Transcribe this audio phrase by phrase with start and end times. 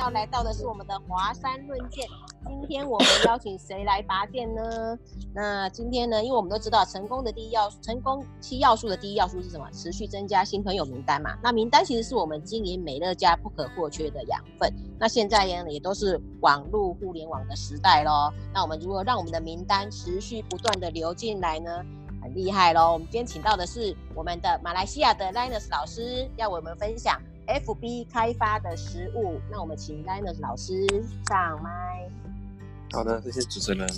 [0.00, 2.08] 要来到的是我们的华山论剑。
[2.46, 4.98] 今天我们邀请谁来拔剑呢？
[5.34, 9.70] 那今天呢，因为我们都知道成功的第一要素，成功七要素的第一要素是什么？
[9.72, 11.36] 持续增加新朋友名单嘛。
[11.42, 14.72] 那名单其实是我们经营美乐家不可或缺的养分。
[14.98, 18.32] 那现在呢，也都是网络互联网的时代喽。
[18.54, 21.84] 那我们如何让我们的名单持续不断的流进来呢？
[22.22, 22.92] 很厉害喽！
[22.92, 27.18] 我们今天请到的是我们的马来西亚的 Linus 老师，要为我们分享
[27.50, 29.40] FB 开发的实务。
[29.50, 30.86] 那我们请 Linus 老师
[31.28, 32.08] 上麦。
[32.92, 33.88] 好的，谢谢主持人。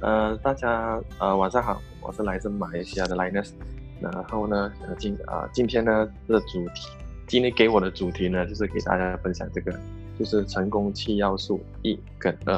[0.00, 3.52] 呃，大家呃晚上好，我是来自马来西亚的 Linus。
[4.00, 6.88] 然后呢，今啊、呃、今天呢的主题，
[7.26, 9.78] 今天给我的主题呢就是给大家分享这个。
[10.18, 12.56] 就是成功七要素一跟二，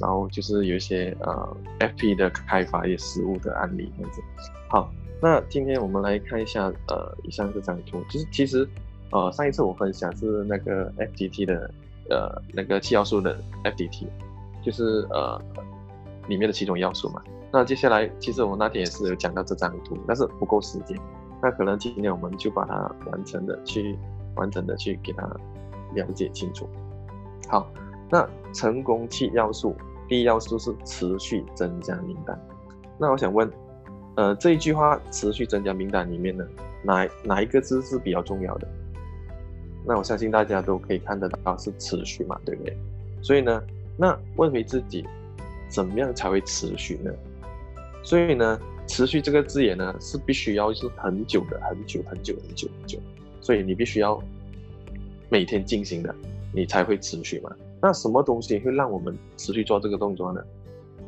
[0.00, 4.22] 然后就是有一些呃 FB 的开发也实务的案例这样子。
[4.68, 4.88] 好，
[5.20, 8.64] 那今天我们来看一下呃以上这张图，就是其实
[9.12, 11.70] 呃上一次我分享是那个 FTT 的
[12.10, 14.06] 呃那个七要素的 FTT，
[14.62, 15.40] 就是呃
[16.28, 17.22] 里面的七种要素嘛。
[17.52, 20.98] 那接下来其实我那天也是有讲到这张图，但是不够时间，
[21.42, 23.98] 那可能今天我们就把它完成的去
[24.36, 25.22] 完整的去给它
[25.94, 26.66] 了解清楚。
[27.48, 27.70] 好，
[28.10, 29.76] 那成功七要素，
[30.08, 32.38] 第一要素是持续增加名单。
[32.98, 33.50] 那我想问，
[34.16, 36.42] 呃，这一句话持续增加名单里面呢，
[36.82, 38.66] 哪哪一个字是比较重要的？
[39.86, 42.76] 那我相信大家都可以看得到是持续嘛，对不对？
[43.22, 43.62] 所以呢，
[43.96, 45.04] 那问回自己，
[45.68, 47.12] 怎么样才会持续呢？
[48.02, 52.98] 所以呢，持续这个字眼呢，是必须要是很久的，很久很久很久很久，
[53.40, 54.22] 所以你必须要
[55.28, 56.14] 每天进行的。
[56.54, 57.50] 你才会持续嘛？
[57.80, 60.44] 那什么东西会让我们持续做这个动作呢？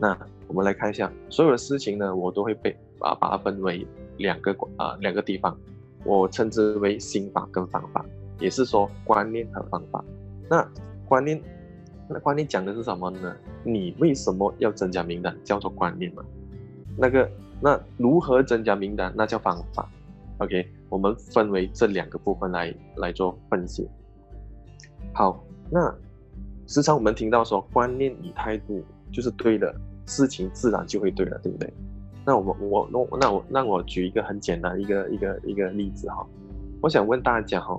[0.00, 3.86] 那我们来看一下，所有的事情呢，我都会被啊把它分为
[4.16, 5.54] 两个啊两个地方，
[6.02, 8.02] 我称之为心法跟方法，
[8.38, 10.04] 也是说观念和方法。
[10.48, 10.66] 那
[11.06, 11.40] 观念，
[12.08, 13.34] 那观念讲的是什么呢？
[13.64, 15.36] 你为什么要增加名单？
[15.44, 16.22] 叫做观念嘛。
[16.96, 19.12] 那个那如何增加名单？
[19.16, 19.88] 那叫方法。
[20.38, 23.88] OK，我们分为这两个部分来来做分析。
[25.12, 25.94] 好，那
[26.66, 29.74] 时常我们听到说，观念与态度就是对的，
[30.06, 31.72] 事情自然就会对了，对不对？
[32.26, 36.26] 那我们我那那我那我举一个很简单一个一个一个例子哈，
[36.80, 37.78] 我想问大家哈，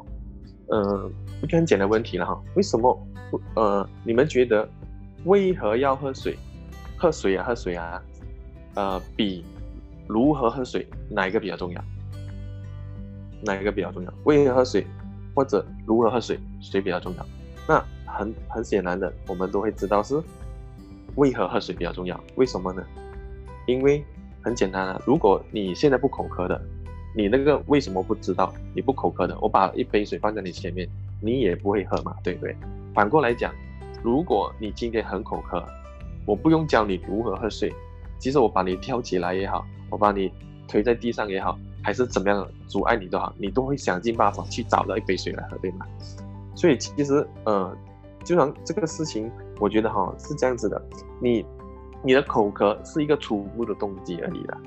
[0.67, 1.09] 呃，
[1.41, 3.07] 一个很简单的问题了哈，为什么
[3.55, 4.67] 呃你们觉得
[5.25, 6.37] 为何要喝水？
[6.97, 8.01] 喝水啊喝水啊，
[8.75, 9.43] 呃比
[10.07, 11.83] 如何喝水哪一个比较重要？
[13.43, 14.13] 哪一个比较重要？
[14.23, 14.85] 为何喝水？
[15.35, 17.25] 或者如何喝水，水比较重要？
[17.67, 20.19] 那很很显然的，我们都会知道是
[21.15, 22.17] 为何喝水比较重要。
[22.35, 22.81] 为什么呢？
[23.67, 24.01] 因为
[24.41, 26.61] 很简单啊，如果你现在不口渴的，
[27.15, 28.53] 你那个为什么不知道？
[28.75, 30.87] 你不口渴的，我把一杯水放在你前面，
[31.21, 32.55] 你也不会喝嘛，对不对？
[32.93, 33.53] 反过来讲，
[34.03, 35.63] 如果你今天很口渴，
[36.25, 37.73] 我不用教你如何喝水，
[38.19, 40.31] 其实我把你跳起来也好，我把你
[40.67, 41.57] 推在地上也好。
[41.81, 45.85] 还是怎么样阻碍你都好，你都会想尽办法去找到一杯水来喝，对吗？
[46.55, 47.77] 所以其实，呃，
[48.23, 50.81] 就像这个事情，我觉得哈是这样子的，
[51.21, 51.45] 你
[52.03, 54.57] 你的口渴是一个初步的动机而已啦。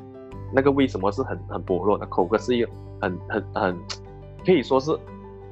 [0.52, 2.06] 那个为什么是很很薄弱的？
[2.06, 2.68] 口渴是一个
[3.00, 3.78] 很很很
[4.44, 4.90] 可以说是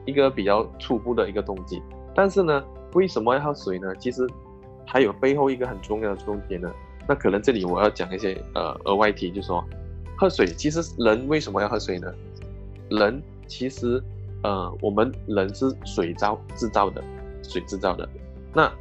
[0.05, 1.83] 一个比较初步的一个动机。
[2.15, 2.65] 但是呢，
[2.95, 3.95] 为什么要喝水呢？
[3.97, 4.27] 其实
[4.87, 6.71] 还有背后一个很重要的重点呢。
[7.09, 9.65] 那可能这里我要讲一些呃额外题，就说。
[10.19, 12.11] 喝水，其实人为什么要喝水呢？
[12.89, 14.03] 人其实，
[14.43, 17.05] 呃，我们人是水造制造的，
[17.43, 18.09] 水制造的。
[18.55, 18.73] 那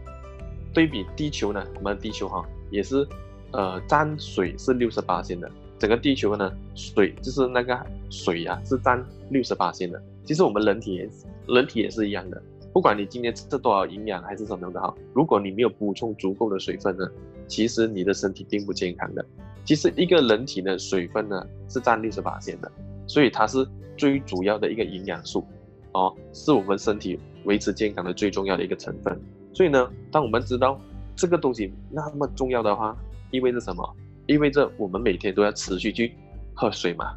[0.74, 1.62] 对比地球呢？
[1.76, 3.06] 我们地球哈也是，
[3.52, 5.52] 呃，占水是六十八%的。
[5.78, 10.02] 整个地球呢，水就是那个水呀、啊，是占六十八线的。
[10.24, 11.10] 其实我们人体也，
[11.48, 12.42] 人体也是一样的。
[12.74, 17.08] 不管你今天吃多少营养还是什么样的哈，如果你没有补充足够的水分呢，
[17.48, 19.26] 其实你的身体并不健康的。
[19.64, 22.72] 其实一个人体的水分呢是占六十八线的，
[23.08, 23.66] 所以它是
[23.96, 25.46] 最主要的一个营养素，
[25.94, 29.20] 哦，是我们身体维持健康的最重要的一个成分。
[29.54, 30.80] 所以呢，当我们知道
[31.16, 32.98] 这个东西那么重要的话，
[33.32, 33.96] 意味着什么？
[34.28, 36.16] 意味着我们每天都要持续去
[36.54, 37.14] 喝水嘛，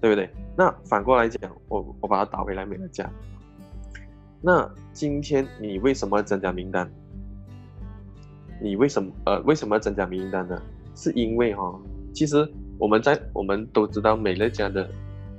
[0.00, 0.28] 对不对？
[0.56, 3.10] 那反过来讲，我我把它倒回来美乐家。
[4.40, 6.90] 那今天你为什么要增加名单？
[8.60, 10.60] 你为什么呃为什么要增加名单呢？
[10.94, 11.80] 是因为哈、
[12.12, 12.46] 其实
[12.78, 14.88] 我们在我们都知道美乐家的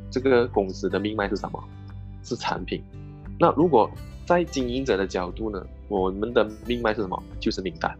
[0.09, 1.63] 这个公司的命脉是什么？
[2.23, 2.83] 是产品。
[3.39, 3.89] 那如果
[4.25, 7.21] 在经营者的角度呢，我们的命脉是什么？
[7.39, 7.95] 就是名单。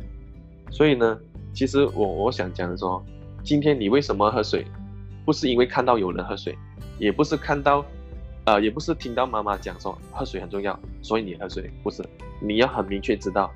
[0.72, 1.20] 所以呢，
[1.54, 3.04] 其实我我想讲说，
[3.44, 4.66] 今天你为什么喝水？
[5.26, 6.58] 不是因为看到有人喝水，
[7.00, 7.86] 也不是看到，
[8.46, 11.72] 呃，也不是听到妈妈讲说喝水很重要，所以你喝水。
[11.82, 12.04] 不是，
[12.42, 13.50] 你要很明确知道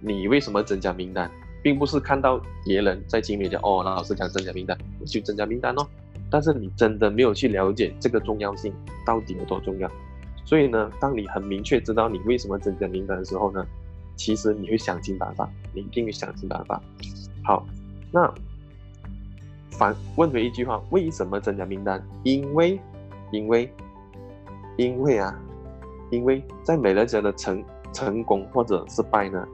[0.00, 1.30] 你为什么增加名单，
[1.62, 5.86] 并不是看到别人在经理讲哦，老师讲增加名单，我就增加名单哦。
[6.28, 8.72] 但是你真的没有去了解这个重要性
[9.04, 9.88] 到底有多重要。
[10.44, 13.64] 所以呢，当你很明确知道你为什么增加名单的时候呢，
[14.16, 16.82] 其实你会想尽办法，你一定会想尽办法。
[17.46, 17.64] 好，
[18.10, 18.28] 那
[19.70, 22.04] 反问回一句话：为什么增加名单？
[22.24, 22.80] 因为，
[23.30, 23.72] 因为，
[24.76, 25.32] 因为啊，
[26.10, 29.46] 因为在美乐家的成成功或者失败呢，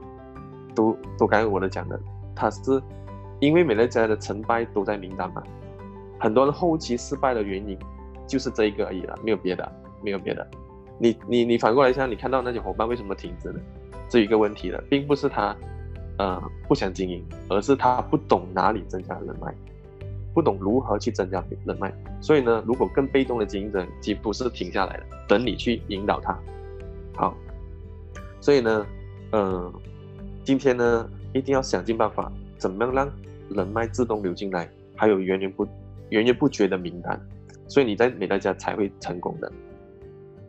[0.73, 1.99] 都都刚才我的讲的，
[2.33, 2.81] 他是
[3.39, 5.43] 因为美乐家的成败都在名单嘛。
[6.19, 7.77] 很多人后期失败的原因
[8.25, 10.47] 就是这一个而已了，没有别的，没有别的。
[10.97, 13.59] 你你你反过来想，你看到那些伙伴为什么停止呢？
[14.09, 15.55] 这一个问题了，并不是他，
[16.17, 19.53] 呃，不想经营，而是他不懂哪里增加人脉，
[20.33, 21.91] 不懂如何去增加人脉。
[22.21, 26.37] 所以呢，如果更被动的经营者，几乎是停下来了，等你去引导他。
[27.15, 27.35] 好，
[28.39, 28.85] 所以呢，
[29.31, 29.73] 嗯、呃，
[30.43, 33.11] 今天呢，一定要想尽办法，怎么样让
[33.49, 35.67] 人脉自动流进来，还有源源不
[36.09, 37.19] 源源不绝的名单，
[37.67, 39.51] 所以你在美乐家才会成功的。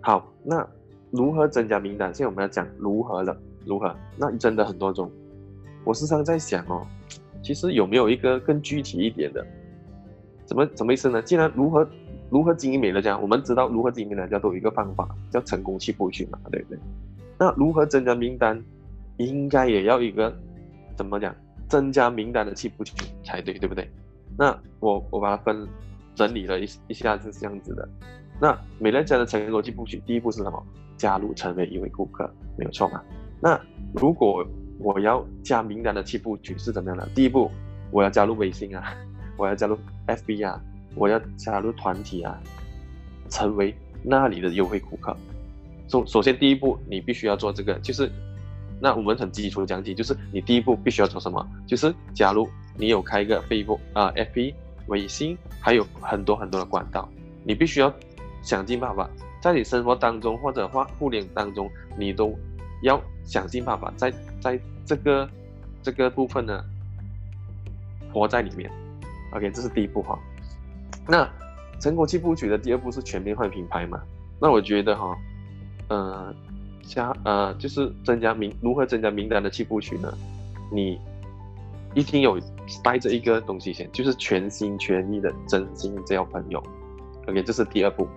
[0.03, 0.67] 好，那
[1.11, 2.15] 如何增加名单？
[2.15, 3.35] 现在我们要讲如何了，
[3.65, 3.97] 如何？
[4.19, 5.11] 那真的很多种。
[5.85, 6.87] 我时常在想哦，
[7.43, 9.47] 其实有没有一个更具体一点的？
[10.47, 11.23] 怎么怎么意思呢？
[11.23, 11.87] 既然如何
[12.31, 16.79] 如何经营美乐家，我们知道如何经营美乐家都有一个方法，叫成功七部曲嘛，对不对？
[17.39, 18.63] 那如何增加名单，
[19.19, 20.35] 应该也要一个
[20.97, 21.35] 怎么讲？
[21.67, 22.93] 增加名单的七部曲
[23.25, 23.91] 才对，对不对？
[24.37, 25.67] 那我我把它分
[26.15, 27.89] 整理了一一下是这样子的。
[28.41, 30.63] 那美乐家的成功七部曲，第一步是什么？
[30.97, 33.03] 加入成为一位顾客，没有错嘛？
[33.41, 33.61] 那
[33.95, 34.47] 如果
[34.85, 37.09] 我要加名单的七部曲是怎么样的？
[37.15, 37.51] 第一步，
[37.91, 38.95] 我要加入微信啊，
[39.39, 40.61] 我要加入 FB 啊，
[40.95, 42.39] 我要加入团体啊，
[43.31, 45.17] 成为那里的优惠顾客。
[45.89, 48.11] 首首先第一步，你必须要做这个，就是
[48.79, 51.45] 那我们很基础讲解，就是你第一步必须要做什么？
[51.67, 52.47] 就是加入，
[52.77, 54.55] 你有开一个 Facebook 啊、FB、
[54.89, 57.09] 微信，还有很多很多的管道，
[57.43, 57.93] 你必须要。
[58.43, 59.09] 想尽办法，
[59.41, 61.67] 在你生活当中或者话互联当中，
[61.97, 62.39] 你都
[62.83, 65.29] 要想尽办法，在在这个
[65.83, 66.65] 这个部分呢，
[68.13, 68.71] 活在里面。
[69.33, 70.19] OK，这是第一步哈。
[71.07, 71.29] 那
[71.81, 74.01] 成功七部曲的第二步是全面换品牌嘛？
[74.41, 75.17] 那我觉得哈，
[75.89, 76.35] 呃，
[76.83, 80.13] 加呃就是增加名如何增加名单的七部曲呢？
[80.73, 80.99] 你
[81.95, 82.41] 一定有
[82.83, 86.63] 带着一个东西先，就是全心全意的真心交朋友。
[87.27, 88.09] OK，这是第二步。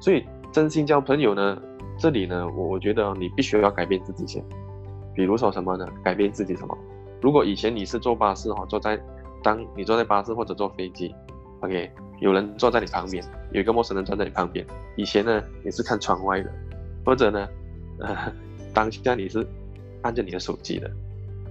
[0.00, 1.60] 所以，真心交朋友呢，
[1.98, 4.44] 这里呢，我我觉得你必须要改变自己先。
[5.14, 5.86] 比如说什么呢？
[6.04, 6.76] 改变自己什么？
[7.20, 8.98] 如果以前你是坐巴士哈，坐在，
[9.42, 11.14] 当你坐在巴士或者坐飞机
[11.60, 14.66] ，OK，有人坐在你旁边，有一个陌生人坐在你旁边。
[14.96, 16.50] 以前呢，你是看窗外的，
[17.04, 17.48] 或者呢，
[18.00, 18.32] 呃，
[18.74, 19.46] 当下你是
[20.02, 20.90] 按着你的手机的。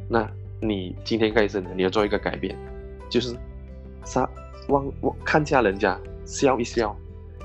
[0.09, 0.29] 那
[0.59, 2.57] 你今天开始呢，你要做一个改变，
[3.09, 3.35] 就是，
[4.03, 4.29] 杀
[4.67, 6.95] 望望看下人家，笑一笑。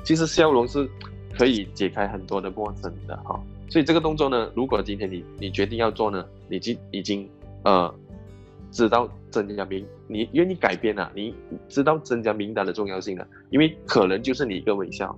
[0.05, 0.89] 其实笑容是
[1.37, 7.29] 可以解开很多的陌生的哈，所以这个动作呢，如果今天你你决定要做呢，你已已经
[7.65, 7.93] 呃
[8.71, 11.35] 知道增加名，你愿意改变了，啊，你
[11.69, 15.17] 知道增加名单的重要性了，因为可能就是你一个微笑，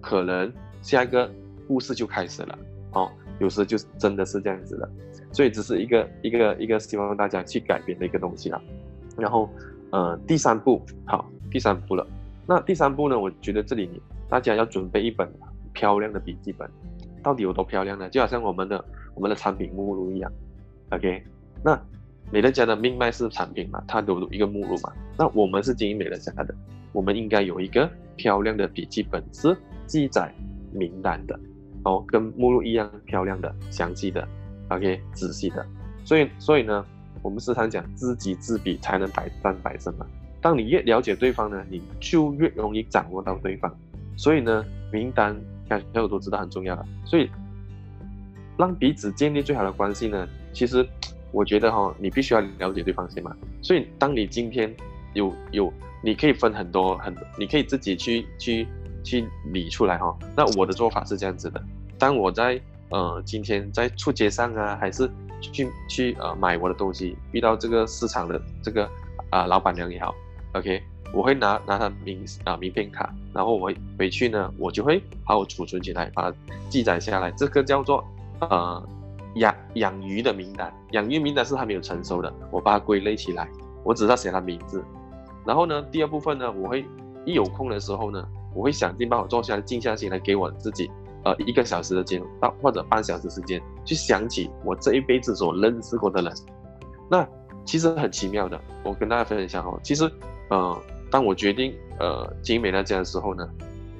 [0.00, 0.52] 可能
[0.82, 1.30] 下一个
[1.66, 2.58] 故事就开始了
[2.92, 4.88] 哦，有时就真的是这样子的，
[5.32, 8.62] 所以只是一个一个一个希望大家去改变的一个东西了，
[9.16, 9.48] 然后
[9.90, 12.06] 呃第三步好，第三步了，
[12.46, 14.00] 那第三步呢，我觉得这里你。
[14.30, 15.26] 大家要准备一本
[15.72, 16.68] 漂亮的笔记本，
[17.22, 18.08] 到底有多漂亮呢？
[18.08, 18.84] 就好像我们的
[19.14, 20.30] 我们的产品目录一样
[20.90, 21.22] ，OK？
[21.64, 21.80] 那
[22.30, 24.92] 美乐家的命脉是产品嘛，它都有一个目录嘛。
[25.16, 26.54] 那我们是经营美乐家的，
[26.92, 29.56] 我们应该有一个漂亮的笔记本，是
[29.86, 30.32] 记载
[30.72, 31.38] 名单的，
[31.84, 34.26] 哦，跟目录一样漂亮的、详细的
[34.68, 35.00] ，OK？
[35.14, 35.64] 仔细的。
[36.04, 36.84] 所以，所以呢，
[37.22, 40.06] 我们时常讲知己知彼，才能百战百胜嘛。
[40.40, 43.74] 当你越了解对方呢，你就越容易掌握到对方。
[44.16, 45.36] 所以呢，名单，
[45.68, 46.84] 朋友都知道很重要了。
[47.04, 47.28] 所以，
[48.56, 50.86] 让彼此建立最好的关系呢，其实
[51.30, 53.36] 我觉得哈、哦，你必须要了解对方先嘛。
[53.62, 54.74] 所以，当你今天
[55.14, 55.72] 有有，
[56.02, 58.66] 你可以分很多很，你可以自己去去
[59.04, 60.18] 去理出来哈、哦。
[60.36, 61.62] 那我的做法是这样子的：
[61.98, 62.60] 当我在
[62.90, 65.10] 呃今天在出街上啊，还是
[65.40, 68.88] 去去呃买我的东西，遇到这个市场的这个
[69.30, 70.14] 啊、老板娘也好
[70.54, 70.82] ，OK。
[71.12, 76.36] 我会拿拿他名啊名片卡，然后我回去呢，我就会好好储存起来，把它
[76.68, 77.30] 记载下来。
[77.32, 78.04] 这个叫做
[78.40, 78.86] 呃
[79.36, 83.48] 养养鱼的名单，养鱼名单是还没有成熟的，我把它归类起来，
[83.84, 84.84] 我只要写他名字。
[85.46, 86.84] 然后呢，第二部分呢，我会
[87.24, 88.22] 一有空的时候呢，
[88.54, 90.90] 我会想尽办法坐下来静下心来给我自己
[91.24, 96.32] 呃一个小时的间到或者半小时时间去想起我这一辈子所认识过的人，
[97.10, 97.26] 那
[97.64, 98.60] 其实很奇妙的。
[98.84, 100.10] 我跟大家分享一下哦，其实
[100.50, 100.78] 呃，
[101.10, 103.48] 当我决定呃经营美乐家的时候呢，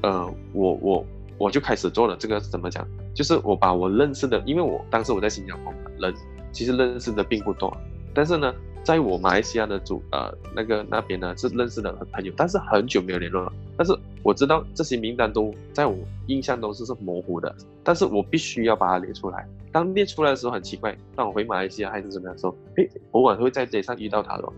[0.02, 1.06] 呃，我我
[1.38, 2.86] 我就开始做了这个怎么讲？
[3.14, 6.14] 就是我把我认识的，因为我当时我在新加坡人
[6.52, 7.76] 其实认识的并不多，
[8.14, 8.54] 但是呢。
[8.84, 13.52] 在我马来西亚的主呃那个那边呢是认识的朋友，但是很久没有联络了。
[13.76, 15.94] 但是我知道这些名单都在我
[16.28, 19.46] 印象中是是模糊的，但是我必须要把它列出来。
[19.70, 24.48] 当列出来的时候很奇怪，当我回马来西亚还是怎么样的时候，诶，偶尔会在街上遇到他的。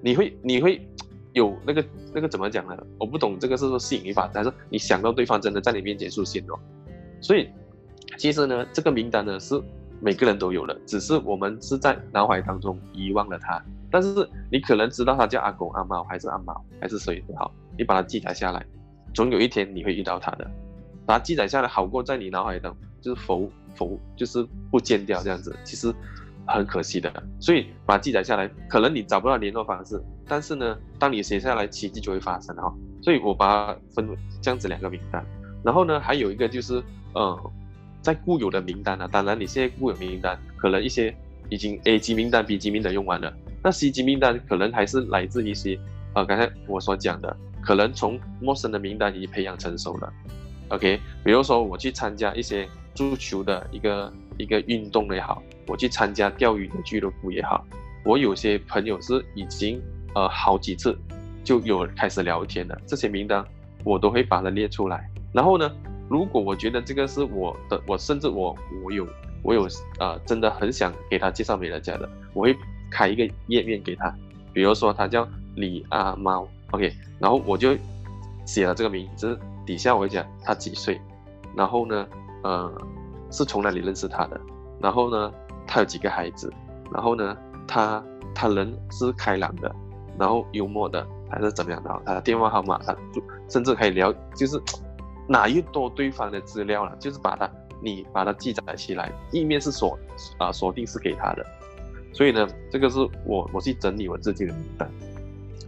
[0.00, 0.80] 你会你会
[1.32, 1.84] 有那个
[2.14, 2.76] 那个怎么讲呢？
[2.98, 6.58] 我不懂这个是说吸引力法则，但是你想到对方真的在你面前出现了，
[7.20, 7.48] 所以
[8.18, 9.62] 其实呢这个名单呢是。
[10.02, 13.62] 每个人都有的，只是我们是在脑海当中遗忘了他。
[13.90, 18.64] 但是你可能知道他叫阿公、阿猫，还是阿猫，还是谁都好，你把它记载下来，
[19.12, 20.50] 总有一天你会遇到他的。
[21.04, 25.94] 把它记载下来，好过在你脑海当中就是浮浮，就是不见掉这样子，其实
[26.46, 27.12] 很可惜的。
[27.38, 32.72] 所以把它记载下来，可能你找不到联络方式，但是呢，当你写下来，奇迹就会发生哈。
[33.02, 34.08] 所以我把它分
[34.40, 35.22] 这样子两个名单，
[35.64, 36.82] 然后呢，还有一个就是，
[37.14, 37.52] 呃。
[38.02, 41.14] 在固有的名单呢、啊，当然你现在固有名单可能一些
[41.50, 43.30] 已经 A 级名单、B 级名单用完了，
[43.62, 45.78] 那 C 级名单可能还是来自一些，
[46.14, 50.10] 呃，刚才我所讲的，可能从陌生的名单已经培养成熟了。
[50.68, 57.62] OK，比如说我去参加一些足球的一个一个运动也好，我去参加钓鱼的俱乐部也好，
[58.02, 59.78] 我有些朋友是已经
[60.14, 60.98] 呃好几次
[61.44, 63.44] 就有开始聊天了，这些名单
[63.84, 65.70] 我都会把它列出来，然后呢，
[66.08, 69.06] 如果我觉得这个是我的，我甚至我我有
[69.42, 69.64] 我有
[69.98, 72.56] 啊、呃，真的很想给他介绍美乐家的，我会
[72.90, 74.14] 开一个页面给他，
[74.52, 75.26] 比如说他叫
[75.56, 77.76] 李阿猫，OK，然后我就
[78.44, 81.00] 写了这个名字，底下我会讲他几岁，
[81.56, 82.06] 然后呢，
[82.42, 82.70] 呃，
[83.30, 84.40] 是从哪里认识他的，
[84.80, 85.32] 然后呢，
[85.66, 86.52] 他有几个孩子，
[86.92, 87.36] 然后呢，
[87.66, 88.02] 他
[88.34, 89.74] 他人是开朗的，
[90.20, 94.60] 然后幽默的，还是怎么样的，他的电话号码，他就甚至可以聊，就是。
[95.30, 97.48] 哪一多对方的资料了，就是把它，
[97.80, 99.96] 你把它记载起来，页面是锁
[100.38, 101.46] 啊锁定是给他的，
[102.12, 104.90] 所以呢，这个是我我去整理我自己的名单，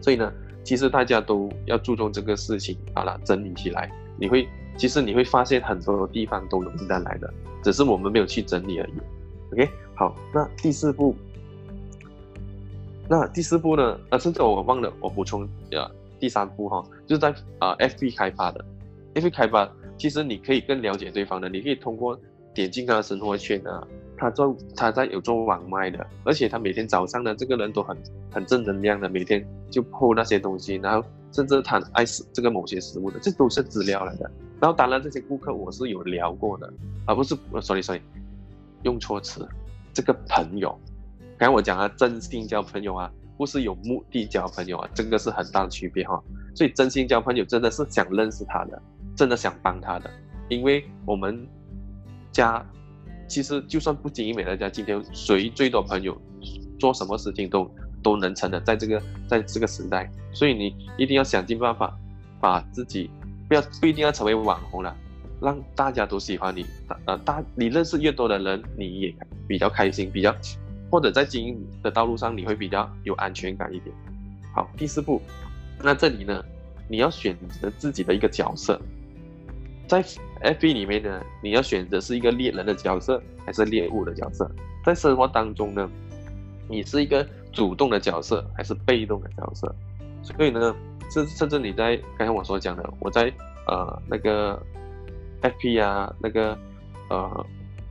[0.00, 0.32] 所以呢，
[0.64, 7.32] 其实大家都要注重这个事情，把它整理起来，你会其实你会发现很多地方都有名单来的，
[7.62, 8.92] 只是我们没有去整理而已。
[9.52, 11.14] OK，好，那第四步，
[13.08, 13.98] 那第四步呢？
[14.10, 15.42] 啊，甚至我忘了我补充
[15.72, 18.64] 啊，第三步哈，就是在啊 FB 开发的。
[19.14, 22.18] FB 开发，其实你可以更了解对方的，你可以通过
[22.54, 27.96] 点进他的生活圈啊，他做他在有做网卖的，而且他每天早上呢，这个人都很
[28.30, 34.30] 很正能量的，每天就 po 那些东西，然后甚至他爱吃这个某些食物的，这都是资料来的。
[34.60, 36.72] 然后当然这些顾客我是有聊过的，
[37.04, 38.00] 而不是 sorry sorry，
[38.84, 39.46] 用错词，
[39.92, 40.78] 这个朋友，
[41.42, 46.16] 刚才我讲啊真心交朋友啊，不是有目的交朋友啊，这个是很大的区别哈。
[46.54, 48.80] 所以真心交朋友真的是想认识他的。
[49.16, 50.08] 真的想帮他的，
[50.48, 51.44] 因为我们
[52.30, 52.64] 家
[53.26, 56.16] 其实就算不经营美乐家，今天谁最多朋友，
[56.78, 57.68] 做什么事情都
[58.04, 61.92] 都能成的，在这个在这个时代，所以你一定要想尽办法，
[62.40, 63.10] 把自己
[63.48, 64.96] 不要不一定要成为网红了，
[65.40, 66.64] 让大家都喜欢你，
[67.04, 69.12] 呃，大你认识越多的人，你也
[69.48, 70.32] 比较开心，比较
[70.92, 73.96] 或者在经营的道路上你会比较有安全感一点。
[74.54, 75.22] 好，第四步，
[75.82, 76.44] 那这里呢，
[76.86, 78.78] 你要选择自己的一个角色。
[79.88, 84.50] 在 FB 里面呢，你要选择是一个猎人的角色还是猎物的角色？
[84.84, 85.88] 在生活当中呢，
[86.68, 89.74] 你是一个主动的角色还是被动的角色？
[90.22, 90.76] 所以呢，
[91.10, 93.32] 甚甚至你在刚才我所讲的，我在
[93.66, 94.62] 呃那个
[95.40, 96.58] FB 啊，那个
[97.08, 97.46] 呃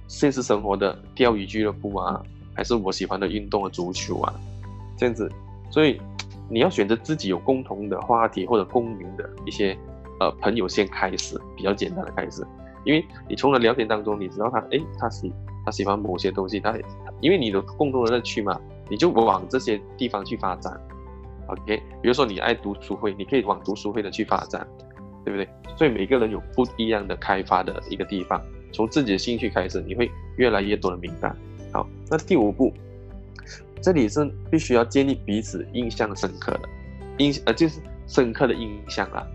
[0.07, 2.21] 现实生活的钓鱼俱乐部啊，
[2.55, 4.33] 还是我喜欢的运动的足球啊，
[4.97, 5.31] 这样子，
[5.69, 5.99] 所以
[6.49, 9.77] 你要选择自己有共同的话题或者共鸣的一些。
[10.19, 12.45] 呃，朋友先开始，比较简单的开始，
[12.85, 15.33] 因为你从了聊天当中，你知道他，诶，他喜
[15.65, 16.77] 他喜欢某些东西，他
[17.21, 20.79] 因为你的共同的乐趣嘛，你就往这些地方去发展
[21.47, 24.67] ，OK，比如说你爱读书会，你可以往读书会的去发展，
[25.25, 25.49] 对不对？
[25.75, 28.39] 所以每个人有不一样的开发的一个地方，
[28.71, 31.35] 从自己的兴趣开始，你会越来越多的明白。
[31.71, 32.73] 好，那第五步，
[33.81, 36.69] 这里是必须要建立彼此印象深刻的
[37.17, 39.25] 印，呃，就是深刻的印象啊。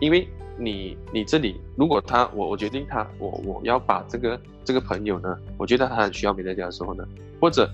[0.00, 7.04] 因为你你这里如果他我我决定他我我要把这个这个朋友呢，我觉得他很需要美在家的时候呢，
[7.40, 7.70] 或者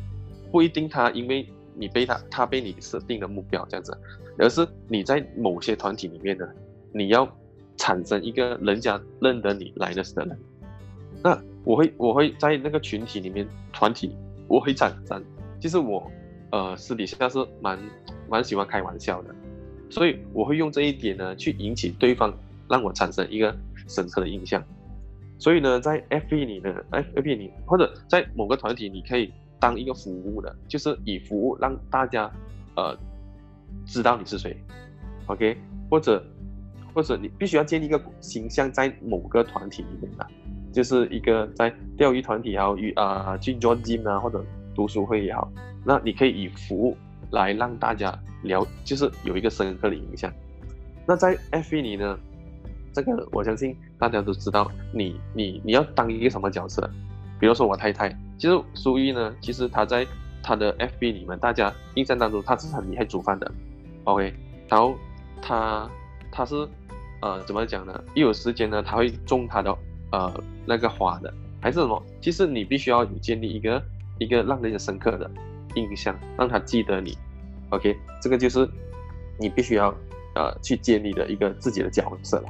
[0.50, 3.96] 不一定他因为你被他他被你设定的目标这样子，
[4.38, 6.48] 而是你在某些团体里面呢，
[6.92, 7.28] 你要
[7.76, 10.38] 产生一个人家认得你来的的人，
[11.22, 14.14] 那我会我会在那个群体里面团体，
[14.48, 15.22] 我会展展。
[15.60, 16.10] 其实我
[16.50, 17.78] 呃私底下是蛮
[18.28, 19.34] 蛮喜欢开玩笑的，
[19.90, 22.32] 所以我会用这一点呢去引起对方，
[22.68, 23.56] 让我产生一个
[23.88, 24.62] 深刻的印象。
[25.38, 32.30] 所以呢，在 FB 里呢，FB 里或者在某个团体，你可以当一个服务的，就是以服务让大家
[32.76, 32.96] 呃
[33.86, 34.56] 知道你是谁
[35.26, 35.56] ，OK？
[35.90, 36.24] 或者
[36.94, 40.26] 或者你必须要建立一个形象在某个团体里面的，
[40.72, 45.50] 就是一个在钓鱼团体也好，与啊去 join gym 啊或者读书会也好，
[45.84, 46.96] 那你可以以服务
[47.30, 50.32] 来让大家聊，就是有一个深刻的影响。
[51.06, 52.18] 那在 FB 里呢？
[52.94, 56.88] 这个我相信大家都知道，你你你要当一个什么角色？
[57.40, 58.08] 比如说我太太，
[58.38, 60.06] 其实苏玉呢，其实她在
[60.44, 63.50] 她的 FB 里面，大家印象当中她是很厉害煮饭的
[64.04, 64.32] ，OK，
[64.68, 64.94] 然后
[65.42, 65.90] 她
[66.30, 66.54] 她是
[67.24, 68.04] 呃怎么讲呢？
[68.14, 69.74] 一有时间呢，他会种他的
[70.12, 72.02] 呃那个花的，还是什么？
[72.20, 73.82] 其实你必须要有建立一个
[74.18, 75.30] 一个让人家深刻的
[75.74, 77.16] 印象，让他记得你
[77.70, 78.68] ，OK，这个就是
[79.40, 79.88] 你必须要
[80.34, 82.48] 呃去建立的一个自己的角色了。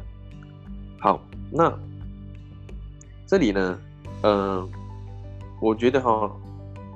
[0.98, 1.72] 好，那
[3.26, 3.78] 这里呢，
[4.22, 4.68] 嗯、呃，
[5.60, 6.28] 我觉得哈，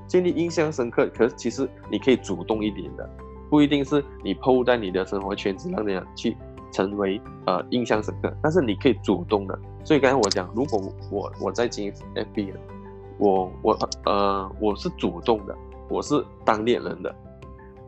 [0.08, 3.08] 建立印象深刻，可是其实你可以主动一点的，
[3.48, 6.36] 不一定是你 PO 在你的生活圈子让人家去
[6.78, 9.58] 成为呃印象深刻，但是你可以主动的。
[9.82, 10.80] 所以刚才我讲，如果
[11.10, 12.52] 我我在经营 FB，
[13.18, 15.56] 我我呃我是主动的，
[15.88, 17.12] 我是当恋人的，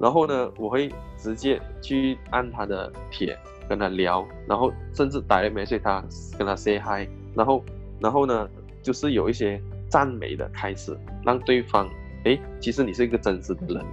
[0.01, 3.39] 然后呢，我会直接去按他的帖。
[3.69, 6.03] 跟他聊，然后甚至打个 message 他，
[6.37, 7.63] 跟他 say hi，然后，
[8.01, 8.49] 然后呢，
[8.83, 11.89] 就是有一些赞美的开始，让对方，
[12.25, 13.87] 哎，其实你是一个真实的人。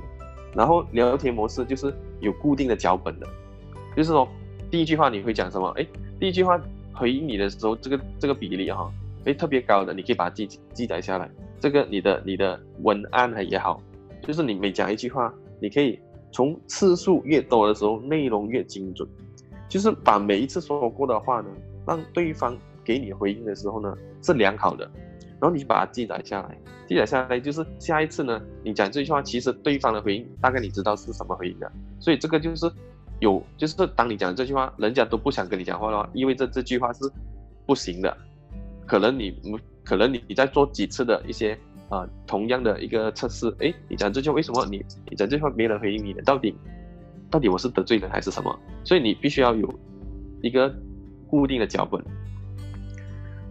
[0.56, 3.28] 然后聊天模式就是有固定的脚本的，
[3.96, 4.28] 就是说
[4.70, 5.68] 第一句话你会讲什么？
[5.78, 5.88] 哎，
[6.20, 6.62] 第一句话
[6.94, 8.92] 回应你的时候，这个这个比例哈，
[9.26, 11.30] 哎，特别高的，你可以把它记记载下来。
[11.60, 13.82] 这个你的你的文案也好，
[14.22, 16.00] 就是你每讲一句话，你可以
[16.32, 19.08] 从次数越多的时候，内容越精准。
[19.70, 21.50] 就是把每一次说过的话呢，
[21.86, 24.90] 让对方给你回应的时候呢是良好的，
[25.42, 32.72] 然后你把它记载下来，记载下来就是下一次呢，你讲这句话，其实对方的回应大概你知道是什么回应的，所以这个就是
[33.20, 37.12] 有，就是当你讲这句话，人家都不想跟你讲话的话，意味着这句话是
[37.66, 38.18] 不行的，
[38.86, 39.34] 可能你
[39.84, 41.58] 可能你你在做几次的一些
[41.90, 46.54] 啊、同样的一个测试，诶，你讲这句话为什么你你讲这句话没人回应你的，到底？
[47.30, 48.58] 到底我是得罪人还是什么？
[48.86, 49.74] 所以你必须要有
[50.42, 50.74] 一个
[51.30, 52.02] 固定的脚本。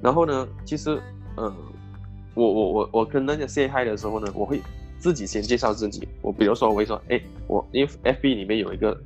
[0.03, 0.99] 然后呢，其实，
[1.37, 1.55] 嗯，
[2.35, 4.63] 我我我我跟人家 say hi 的时候呢，我会
[4.99, 6.07] 自己先介绍自己。
[6.23, 8.99] 我比如说，我会说，哎，我因为 FB 里面有一个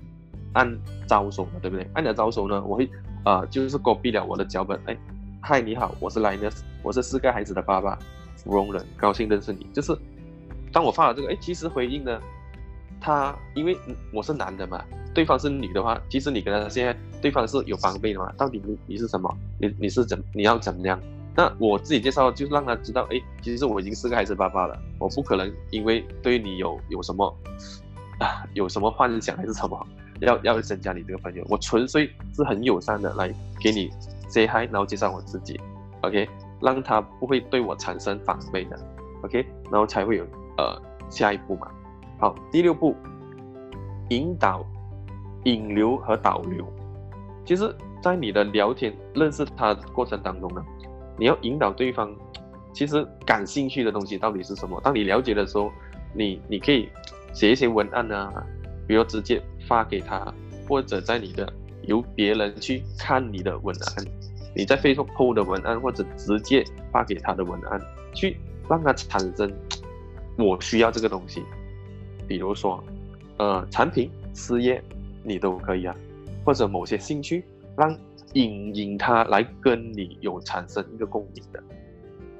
[0.52, 1.88] 按招手的，对不对？
[1.94, 2.84] 按了招手呢，我会
[3.24, 4.80] 啊、呃，就是 copy 了我的脚本。
[4.86, 4.96] 哎，
[5.40, 7.98] 嗨，你好，我是 Linus，我是四个孩子的爸爸，
[8.36, 9.66] 芙蓉人，高兴认识你。
[9.72, 9.96] 就是
[10.72, 12.20] 当我发了这个，哎，其实回应呢。
[13.02, 13.74] 他因为
[14.12, 14.84] 我是男的嘛，
[15.14, 18.30] 对方是女的话，其实你跟他现在对方是有防备的嘛？
[18.36, 19.34] 到底你你是什么？
[19.58, 21.00] 你你是怎你要怎么样？
[21.34, 27.34] 那我自己介绍就是让他知道，哎，其实我已经是个孩子爸爸了，我不可能因为对你有有什么
[28.18, 29.86] 啊有什么幻想还是什么，
[30.20, 33.90] 要要增加你这个朋友，我纯粹是很友善的来给你
[34.28, 35.60] say hi，然后介绍我自己
[36.02, 36.28] ，OK，
[36.60, 38.78] 让他不会对我产生防备的
[39.22, 40.24] ，OK，然后才会有
[40.58, 41.68] 呃下一步嘛。
[42.18, 42.94] 好，第六步，
[44.10, 44.64] 引导、
[45.44, 46.66] 引流和导流。
[47.46, 50.62] 其实，在你的聊天、认识他的过程当中呢，
[51.18, 52.14] 你要引导对方，
[52.72, 54.78] 其实感兴趣的东西到底是什么？
[54.84, 55.72] 当你了解的时候，
[56.14, 56.88] 你你可以
[57.32, 58.30] 写一些文案啊，
[58.86, 60.34] 比如直接发给他，
[60.68, 61.48] 或者在你的
[61.82, 64.04] 由别人去看你的文案，
[64.52, 67.80] 你在 Facebook PO 的文案，或者直接发给他的文案，
[68.12, 68.36] 去
[68.68, 69.48] 让他产生
[70.36, 71.44] 我需要这个东西。
[72.26, 72.82] 比如说，
[73.36, 74.82] 呃，产品、事业，
[75.22, 75.94] 你都可以啊，
[76.44, 77.44] 或者某些兴趣，
[77.76, 77.96] 让
[78.32, 81.62] 引引他来跟你有产生一个共鸣的，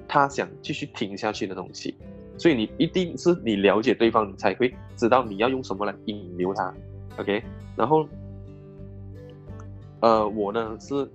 [0.09, 1.95] 他想继续听下去的东西。
[2.37, 6.75] 所以你一定是你了解对方，你才会知道你要用什么来引流他。
[7.19, 7.43] OK，
[7.77, 8.07] 然后，
[10.01, 11.09] 呃，我呢是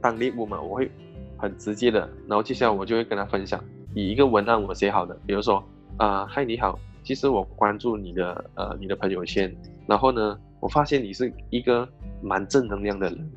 [0.00, 0.90] 当猎物嘛，我会
[1.36, 3.62] 很直接的，然后接下来我就会跟他分享，
[3.94, 5.62] 以一个文案我写好的，比如说
[5.96, 6.78] 啊，嗨，你好。
[7.02, 9.50] 其实我关注你的呃你的朋友圈，
[9.86, 11.88] 然后呢，我发现你是一个
[12.22, 13.30] 蛮正能量的人，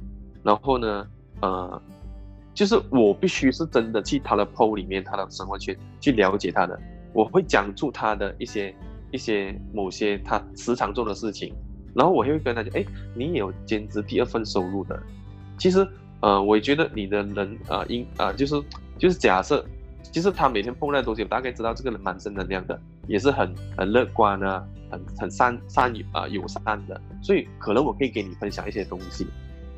[0.44, 1.08] 然后呢，
[1.42, 1.82] 呃，
[2.54, 6.78] 就是我必须是真的去他的 PO 里面，他的生活圈去了解他的，
[7.14, 8.76] 我会讲出他的一些
[9.12, 11.56] 一些某些他时常做的事情，
[11.94, 15.02] 然后我会跟他讲，哎，你也有兼职第二份收入的，
[15.58, 15.88] 其实
[16.22, 18.62] 呃，我觉得你的人呃应呃就是
[18.98, 19.66] 就是假设
[20.12, 29.28] 其实他每天碰到的东西，我大概知道这个人蛮正能量的，也是很很乐观啊，很很善善于啊友善的，所以可能我可以给你分享一些东西。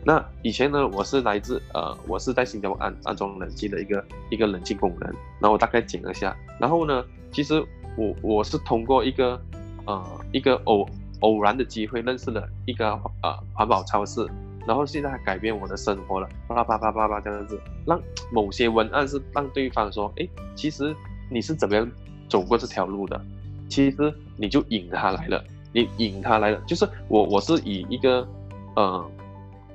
[0.03, 7.63] 那以前呢，我是来自呃，我是在新加坡安安装冷气的一个一个冷气工人，然后我大概讲了一下，然后呢，其实
[7.97, 9.41] 我我是通过一个
[9.85, 10.87] 呃一个偶
[11.21, 12.89] 偶然的机会认识了一个
[13.21, 14.27] 呃环保超市。
[14.67, 18.01] 然后现在改变我的生活了，叭叭叭叭叭这样子，让
[18.31, 20.91] 某些文案是让对方说，哎，其实
[21.29, 21.87] 你是怎么样
[22.27, 23.21] 走过这条路的？
[23.69, 28.27] 其实你就引他来了，你引他来了，就是我我是以一个
[28.75, 29.07] 呃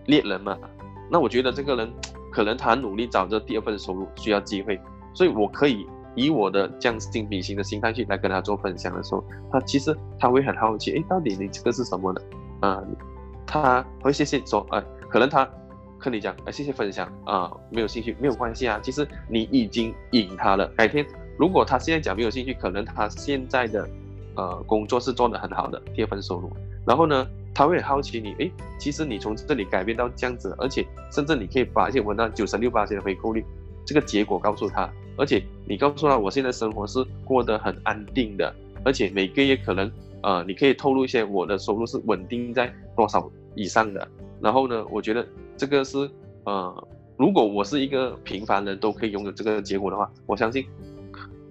[0.06, 0.58] 猎人嘛，
[1.08, 1.88] 那我觉得这个人
[2.32, 4.76] 可能他努力找这第二份收入需要机会，
[5.14, 5.86] 所以我可以
[6.20, 12.20] 以我的将心比心的心态去来跟他做分享的时候，他其实他会很好奇，哎，到底你这个是什么呢？
[12.60, 12.82] 啊、
[13.46, 15.48] 他会谢谢说，呃，可能他
[15.98, 18.78] 跟你讲，呃，谢谢分享啊，没有兴趣没有关系啊。
[18.82, 20.66] 其实你已经引他了。
[20.76, 21.06] 改天
[21.38, 23.88] 如果他现在讲没有兴趣，可能他现在的
[24.36, 26.50] 呃工作是做得很好的，第二份收入。
[26.86, 33.44] 然后呢，他会很好奇你，诶，其实你从这里改变到这样子，而且甚至你可以把一些文章九十六八千的回购率
[33.84, 39.90] 这个结果告诉他，而且你告诉他，我现在生活是过得很安定的，而且每个月可能
[40.22, 43.30] 呃，你可以透露一些我的收入是稳定在多少。
[43.56, 44.06] 以上的，
[44.40, 46.08] 然后呢，我觉得这个是，
[46.44, 50.64] 呃，如果我是一个平凡人都可以拥有这个结果的话，我相信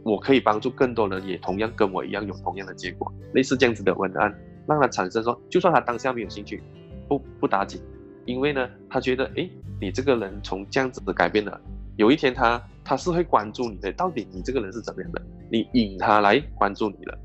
[0.01, 4.33] 我可以帮助更多人也同样跟我一样有同样的结果，类似这样子的文案，
[4.65, 6.63] 让他产生说，就算他当下没有兴趣，
[7.09, 7.81] 不不打紧，
[8.23, 11.59] 因为呢，他觉得，诶，你这个人从这样子改变了，
[11.97, 15.21] 有一天他他是会关注你的，到底你这个人是怎么样的，
[15.51, 17.15] 你引他来关注你了，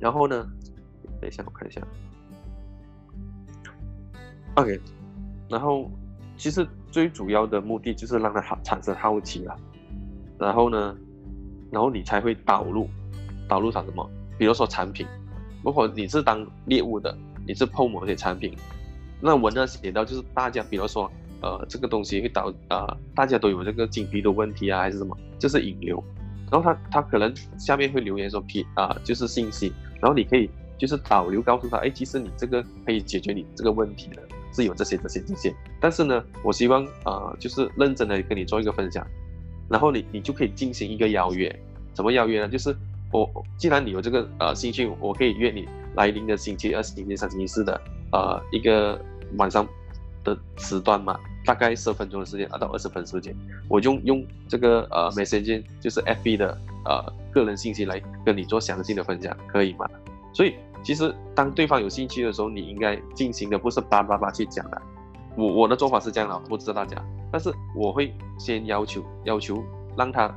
[0.00, 0.44] 然后呢，
[1.20, 1.80] 等一下我看一下。
[4.56, 4.80] OK，
[5.48, 5.88] 然后
[6.36, 9.56] 其实最主要的目的就是让他好产生好奇了，
[10.36, 10.96] 然后呢，
[11.70, 12.88] 然后你才会导入
[13.46, 14.10] 导入他什么？
[14.36, 15.06] 比如说产品，
[15.62, 18.52] 如果你是当猎物的，你是碰某些产品，
[19.20, 21.08] 那文章写到就是大家，比如说
[21.40, 26.02] 呃这个东西会导呃大家都有这个紧皮的问题啊，还是什么，就是引流，
[26.50, 34.22] 然后他他可能下面会留言说皮啊、就是信息，然后你可以就是导流告诉他，哎，其实你这个可以解决你这个问题的。
[34.50, 39.06] 是有这些、这些、这些，但是呢，我希望啊、呃，就是认真的跟你做一个分享，
[39.68, 41.54] 然后你你就可以进行一个邀约，
[41.94, 42.48] 什么邀约呢？
[42.48, 42.74] 就是
[43.12, 47.78] 我既然你有这个呃兴趣，我可以约你来临的星期二、星期三、星期四的
[48.10, 48.98] 呃一个
[49.36, 49.68] 晚上
[50.28, 53.34] 的时段嘛，大概十分钟的时间啊到二十分时间，
[53.68, 59.88] 我用用这个呃 message 就是 FB 的呃个人信息来跟你做详细的分享，可以吗？
[60.32, 60.54] 所以。
[60.80, 64.80] 其实，当对方有兴趣的时候，你应该进行的不是叭叭叭去讲的。
[65.36, 69.62] 我我的做法是这样的，不知道大家，但是我会先要求要求
[69.96, 70.32] 让他，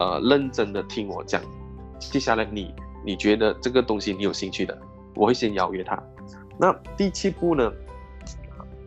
[0.00, 1.40] 呃，认真的听我讲。
[2.00, 2.74] 接下来你
[3.06, 4.76] 你觉得这个东西你有兴趣的，
[5.14, 5.96] 我会先邀约他。
[6.58, 7.72] 那第七步呢？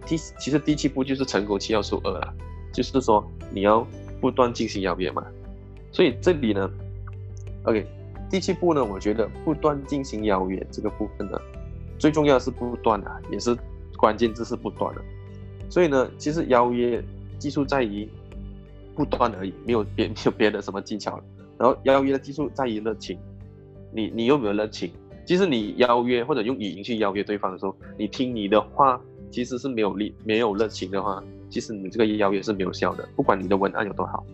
[0.08, 2.34] 第其实第七步就是成功七要素二了，
[2.72, 3.86] 就是说你要
[4.22, 5.26] 不断进行邀约嘛。
[5.92, 6.70] 所以这里呢
[7.64, 7.86] ，OK。
[8.30, 11.40] 第七步呢，我觉得不断进行邀约这个部分呢，
[11.98, 13.58] 最重要是不断啊，也是
[13.96, 15.02] 关键字是不断的。
[15.70, 17.02] 所以呢，其实邀约
[17.40, 18.08] 技术在于
[18.96, 21.22] 不断而已，没有别没有别的什么技巧。
[21.58, 23.18] 然后邀约的技术在于热情，
[23.94, 24.92] 你你有没有热情？
[25.26, 34.26] 其实你邀约或者用语音去邀约对方的时候，你听你的话其实是没有力、没有热情的话，其实你这个邀约是没有效的，不管你的文案有多好。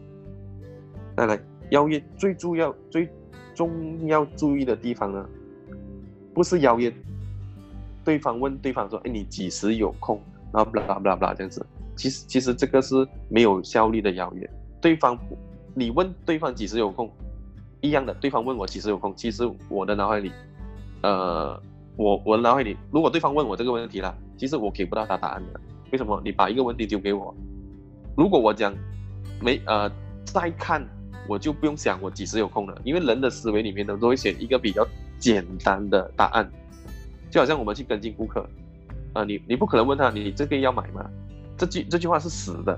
[1.17, 1.39] 再来，
[1.71, 3.09] 邀约最重要最。
[3.55, 5.29] 重要注意的地方呢，
[6.33, 6.91] 不是邀约
[8.03, 10.19] 对方问对方说：“哎，你几时有空？”
[10.51, 11.63] 然后巴拉巴拉巴拉这样子。
[11.95, 14.49] 其实其实这个是没有效率的邀约。
[14.81, 15.15] 对方
[15.75, 17.07] 你问对方几时有空，
[17.79, 18.11] 一样的。
[18.15, 20.31] 对方问我几时有空，其实我的脑海里，
[21.03, 21.61] 呃，
[21.95, 25.59] 我我脑海里，如果对方问我这个问题了，其实我给不到他答案的。
[25.91, 26.21] 为什么？
[26.23, 27.33] 你把一个问题丢给我，
[28.15, 28.73] 如果我讲
[29.41, 29.91] 没呃
[30.25, 30.85] 再看。
[31.25, 34.85] 我就不用想我几时有空了，因为人的思维里面呢都会选一个比较
[35.17, 36.51] 简单的答案，
[37.31, 38.45] 就好像我们去跟进顾客，
[39.13, 41.09] 啊、你你不可能问他你这个要买吗？
[41.57, 42.77] 这句这句话是死的，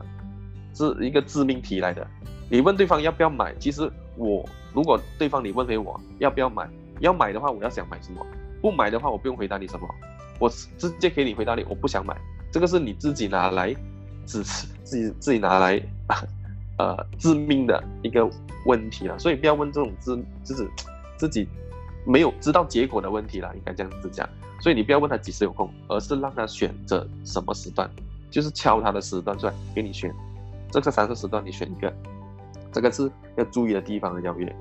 [0.75, 2.05] 是一个致命题来的。
[2.47, 8.23] 你问对方要不要买，其实我如果对方你问回我要不要买，要买的话我要想买什么，
[8.61, 9.87] 不买的话我不用回答你什么，
[10.39, 12.15] 我直接给你回答你我不想买，
[12.51, 13.75] 这个是你自己拿来
[14.25, 14.43] 自
[14.83, 15.81] 自己自己拿来。
[16.77, 18.29] 呃，致命的一个
[18.65, 20.67] 问题了，所以不要问这种自自己
[21.15, 21.47] 自己
[22.05, 24.27] 没有知道结果的问题了，应该这样子讲。
[24.59, 27.89] 所以你不要问他几时有空，而是让他选择什么时段，
[28.29, 30.13] 就是敲他的时段出来给你选，
[30.69, 31.93] 这个三个时段你选一个。
[32.73, 34.53] 这个是要注意的地方的邀约。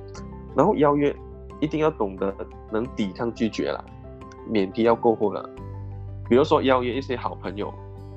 [0.57, 1.13] 然后邀约
[1.61, 2.33] 一定要懂得
[2.71, 3.85] 能抵抗拒绝了，
[4.49, 5.49] 免提要过户了。
[6.29, 7.73] 比如说邀约一些好朋友，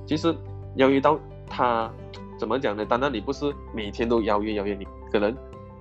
[0.05, 0.33] 其实
[0.75, 1.91] 邀约到他
[2.39, 2.85] 怎么讲呢？
[2.85, 5.35] 当然你不是每天都邀约邀约，你可能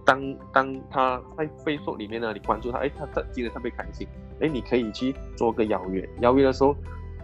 [0.04, 4.06] 当当他在 Facebook 里面呢，你关注他，哎，他他今天特别开心，
[4.40, 6.08] 哎，你可以去做个邀约。
[6.20, 6.74] 邀约的时候，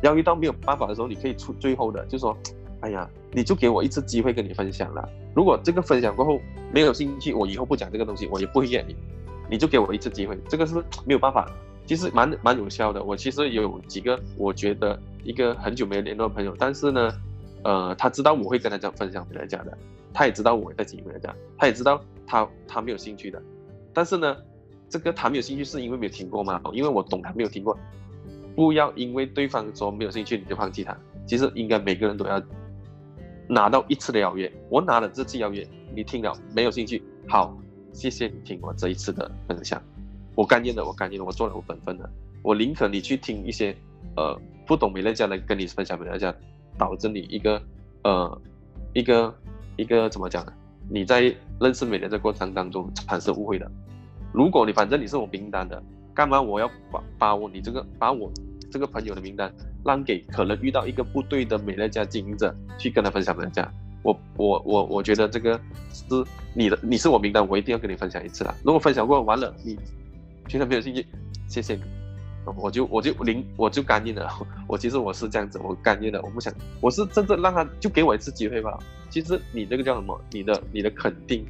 [0.03, 2.37] 邀约到没有办法的时候，你可以出最后的，就说，
[2.81, 5.09] 哎呀，你就给我一次机会跟你分享了。
[5.35, 6.39] 如果这个分享过后
[6.73, 8.95] 没有兴趣，我以后不讲这个东西，我也不约你。
[9.51, 11.51] 你就给我一次机会，这个是没有办法。
[11.87, 13.03] 其实蛮蛮有效的。
[13.03, 17.13] 我其实有几个，我觉得一个很久没有联络的朋友，但是呢，
[17.65, 19.77] 呃，他知道我会跟他讲分享美乐家的，
[20.13, 23.43] 他也知道我在经营美乐家，他也知道他他没有兴趣的。
[23.93, 24.37] 但是呢，
[24.89, 26.61] 这个他没有兴趣是因为没有听过吗？
[26.73, 27.77] 因为我懂他没有听过。
[28.55, 30.97] 不要因为对方说没有兴趣你就放弃他。
[31.27, 32.43] 其实应该每个人都要
[33.49, 34.51] 拿到一次的邀约。
[34.69, 37.03] 我拿了这次邀约，你听了没有兴趣？
[37.29, 37.57] 好，
[37.93, 39.83] 谢谢你听我这一次的分享。
[40.35, 42.09] 我甘愿的，我甘愿的，我做了我本分的。
[42.43, 43.77] 我宁可你去听一些，
[44.17, 46.35] 呃，不懂美乐家的跟你分享美乐家，
[46.77, 47.63] 导致你一个，
[48.03, 48.41] 呃，
[48.95, 49.35] 一个
[49.77, 50.53] 一个怎么讲呢？
[50.91, 53.71] 你在认识美乐家过程当中产生误会的。
[54.33, 55.81] 如果你反正你是我名单的，
[56.15, 58.31] 干嘛我要把把我你这个把我
[58.71, 59.53] 这个朋友的名单
[59.85, 63.71] 让给可能遇到一个不对的美乐家经营者去跟他分享美乐家？
[64.03, 65.61] 我我我我觉得这个
[65.93, 66.05] 是
[66.55, 68.53] 你的，你是我名单，我一定要跟你分享一次了。
[68.65, 69.79] 如果分享过完了，你。
[70.53, 71.07] 现在没有兴趣，
[71.49, 71.81] 谢谢你，
[72.45, 74.31] 我就我就零我就甘愿了。
[74.69, 78.79] 我其实我是这样子，我甘愿的，我不想，我是真正让他就给我一次机会吧。
[79.09, 80.21] 其实你这个叫什么？
[80.31, 81.47] 你的你的肯定，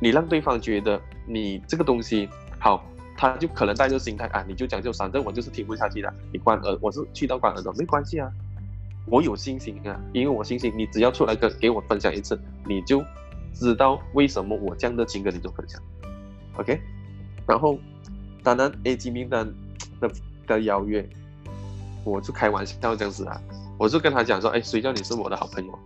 [0.00, 2.28] 你让对方觉得你这个东西
[2.60, 2.84] 好，
[3.16, 8.30] 他就可能带着心态啊，你就讲就反正我就是听不下去的，你关耳，我是去到关耳朵没关系啊，
[9.06, 13.04] 我有信心啊，因为我信心你只要出来跟给我分享一次，你就
[13.52, 15.82] 知道为什么我这样的情跟你做分享
[16.56, 16.80] ，OK，
[17.44, 17.76] 然后。
[18.42, 19.46] 当然，A 级名单
[20.00, 20.10] 的
[20.46, 21.08] 的邀约，
[22.04, 23.40] 我就开玩笑这样子啊，
[23.78, 25.78] 我就跟他讲说，哎，谁叫你是我的好朋友？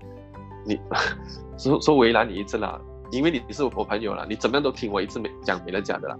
[0.66, 0.80] 你
[1.58, 6.16] 说说为难你一次啦，因为你是我朋友了，你怎么样都听我一次美讲美乐家的啦，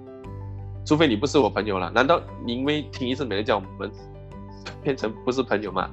[0.84, 3.90] 除非你不是我朋友了，难道你因为听一次美乐家，我们
[4.82, 5.88] 变成不是朋友吗？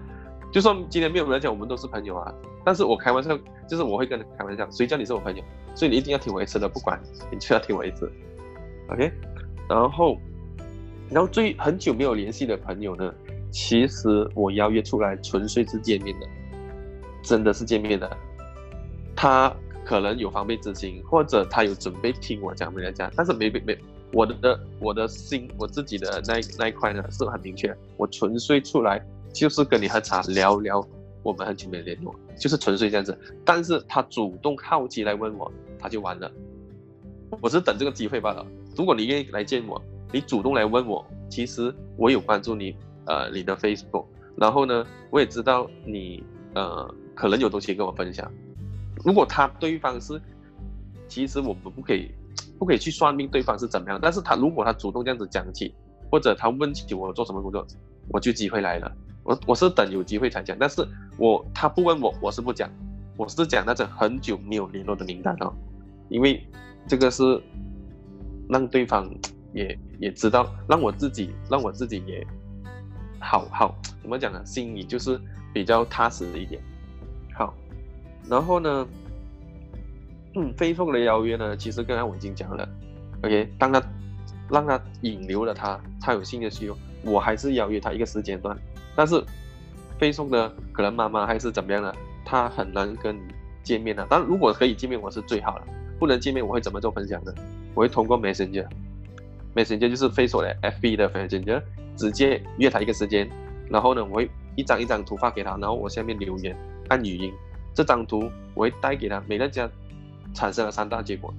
[0.52, 2.34] 就算今天没有美乐家，我们都是朋友啊。
[2.66, 3.38] 但是我开玩笑，
[3.70, 5.42] 就是我会跟你开玩笑，谁叫你是我朋友？
[5.76, 7.00] 所以你一定要听我一次的，不管
[7.32, 8.12] 你就要听我一次
[8.90, 9.12] ，OK，
[9.70, 10.18] 然后。
[11.12, 13.14] 然后最很久没有联系的朋友呢，
[13.52, 16.28] 其实我邀约出来纯粹是见面的，
[17.22, 18.10] 真的是见面的。
[19.14, 23.78] 他可能有防备之心，或者他有准备听我讲美乐家，但是没没没，
[24.14, 30.88] 我的我的心我自己的那那一块呢是很明确，我纯粹出来就是跟你喝茶聊聊，
[31.24, 33.16] 我们很久没联络，就是纯粹这样子。
[33.44, 36.32] 但是他主动好奇来问我，他就完了。
[37.42, 38.48] 我是等这个机会罢了。
[38.78, 39.84] 如果你愿意来见我。
[40.14, 46.22] 你主动来问我，其实我有关注你，呃，你的 Facebook，然后呢，我也知道你，
[46.54, 48.30] 呃，可能有东西跟我分享。
[49.06, 50.22] 如果他对方是，
[51.08, 52.12] 其实我们不可以，
[52.60, 53.98] 不可以去算命对方是怎么样。
[54.02, 55.74] 但是他如果他主动这样子讲起，
[56.10, 57.66] 或者他问起我做什么工作，
[58.10, 58.92] 我就机会来了。
[59.24, 60.86] 我我是等有机会才讲，但是
[61.18, 62.70] 我他不问我，我是不讲，
[63.16, 65.54] 我是讲那种很久没有联络的名单哦，
[66.10, 66.46] 因为
[66.88, 67.42] 这个是
[68.50, 69.10] 让对方。
[69.54, 72.26] 也也知道，让我自己让我自己也
[73.20, 74.44] 好好怎么讲呢？
[74.44, 75.18] 心里就是
[75.54, 76.60] 比较踏实一点。
[77.34, 77.54] 好，
[78.28, 78.88] 然后呢，
[80.36, 82.68] 嗯，Facebook 的邀约呢，其实刚才我已经讲了。
[83.22, 83.82] OK，当他
[84.50, 88.58] 让他引流了他，他有新的需求，我还是邀约他一个时间段。
[88.96, 89.24] 但是
[90.00, 91.94] Facebook 呢，可能妈妈还是怎么样呢？
[92.26, 93.22] 他很难跟你
[93.62, 94.06] 见面的。
[94.10, 95.68] 但，如果可以见面，我是最好了。
[96.00, 97.32] 不能见面，我会怎么做分享呢？
[97.76, 98.68] 我会通过 Messenger。
[99.56, 101.62] Messenger 就是 Facebook 的 FB 的 Messenger，
[101.96, 103.30] 直接约他一个时间，
[103.70, 106.56] 然后呢，我会一张一张图发给他，然后我下面留言
[106.90, 107.34] 按语音，
[107.74, 109.22] 这张图我会带给他。
[109.28, 109.70] 美乐家
[110.34, 111.34] 产生了三大结果：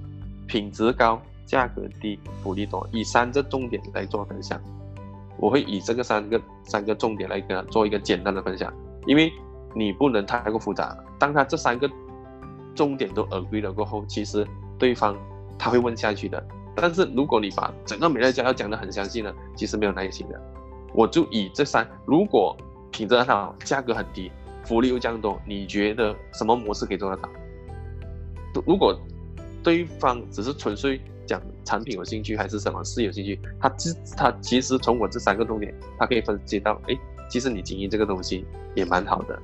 [0.47, 4.61] 品质高、价格低、福利多，以三个重点来做分享。
[5.37, 8.71] 我会以这个三个三个重点来跟他做一个简单的分享，
[9.07, 9.31] 因为
[9.73, 10.95] 你不能太过复杂。
[11.19, 11.89] 当他这三个
[12.75, 14.47] 重点都 agree 了过后，其实
[14.77, 15.17] 对方
[15.57, 16.43] 他会问下去的。
[16.75, 20.41] 但是如果你把整个美乐家要讲得很详细呢，其实没有耐心的。
[20.93, 22.55] 我就以这三，如果
[22.91, 24.31] 品质很好，价格很低，
[24.63, 27.29] 福利又这样多，你觉得什么模式可以做得到？
[28.67, 28.99] 如果
[29.63, 36.95] 对方只是纯粹讲产品有兴趣，还是什么事有兴趣，他其他其实从我这三个重点，他可以分析到，哎，
[37.29, 39.39] 其实你经营这个东西也蛮好的。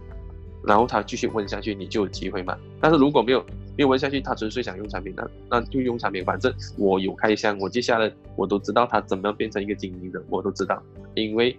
[0.61, 2.55] 然后他继续问下去，你就有机会嘛。
[2.81, 3.43] 但是如果没有
[3.79, 6.21] 没有问下去，他纯粹想用产品，那那就用产品。
[6.25, 10.83] 反正我有开箱，我接下来我都知道他怎么样变成一个经营的，我都知道，
[11.15, 11.57] 因为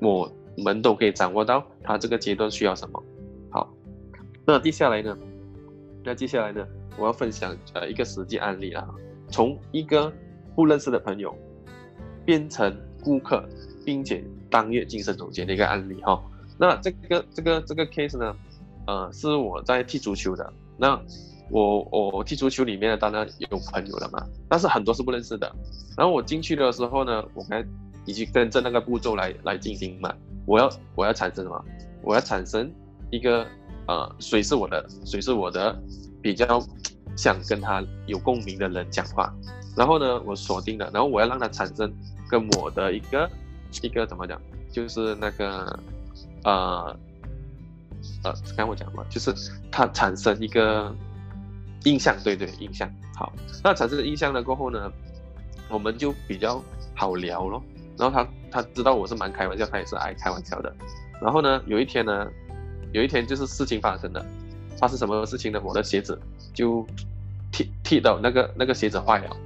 [0.00, 3.02] 我们都可以掌握到他这个阶段需要什么。
[3.50, 3.74] 好，
[4.44, 5.18] 那接下来呢？
[6.04, 6.64] 那接下来呢？
[6.96, 8.88] 我要分享呃一个实际案例啊，
[9.28, 10.12] 从一个
[10.54, 11.36] 不认识的朋友
[12.24, 13.44] 变成顾客，
[13.84, 16.22] 并且当月晋升总监的一个案例哈、哦。
[16.56, 18.36] 那这个这个这个 case 呢，
[18.86, 20.52] 呃，是我在踢足球的。
[20.76, 21.00] 那
[21.50, 25.50] 我我踢足球里面，当然有朋友了嘛，但是很多是不认识的。
[25.96, 27.64] 然后我进去的时候呢，我该
[28.04, 30.12] 已经跟着那个步骤来来进行嘛。
[30.44, 31.64] 我要我要产生什么？
[32.02, 32.70] 我要产生
[33.10, 33.46] 一个
[33.86, 35.76] 呃，谁是我的谁是我的
[36.20, 36.60] 比较
[37.16, 39.32] 想跟他有共鸣的人讲话。
[39.76, 41.92] 然后呢，我锁定了，然后我要让他产生
[42.28, 43.30] 跟我的一个
[43.82, 44.40] 一个怎么讲，
[44.72, 45.78] 就是那个。
[46.44, 46.96] 呃，
[48.24, 49.32] 呃，刚我讲嘛，就是
[49.70, 50.94] 他产生一个
[51.84, 53.32] 印象，对对，印象好。
[53.62, 54.90] 那产生的印象了过后呢，
[55.68, 56.62] 我们就比较
[56.94, 57.62] 好聊咯。
[57.96, 60.74] 然后他他知道我是蛮开玩笑，他也是爱开玩笑的。
[61.22, 62.28] 然后呢，有一天呢，
[62.92, 64.24] 有一天就是事情发生了，
[64.78, 65.60] 发生什么事情呢？
[65.64, 66.18] 我的鞋子
[66.52, 66.86] 就
[67.52, 69.36] 踢踢到那个那个鞋子坏了。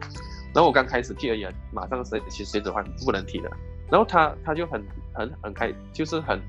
[0.53, 3.51] 然后我刚开始踢而已，马上鞋鞋鞋子坏，不能踢了。
[3.89, 6.41] 然后他他就很很很开，就是很。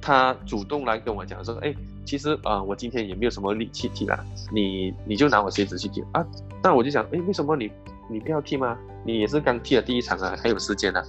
[0.00, 1.74] 他主动来跟我讲说：“哎，
[2.06, 4.18] 其实啊、呃，我今天也没有什么力气踢了，
[4.50, 6.24] 你你就拿我鞋子去踢啊。”
[6.62, 7.70] 那我就想：“哎，为什么你
[8.08, 8.78] 你不要踢吗？
[9.04, 11.02] 你也是刚踢了第一场啊，还有时间呢、”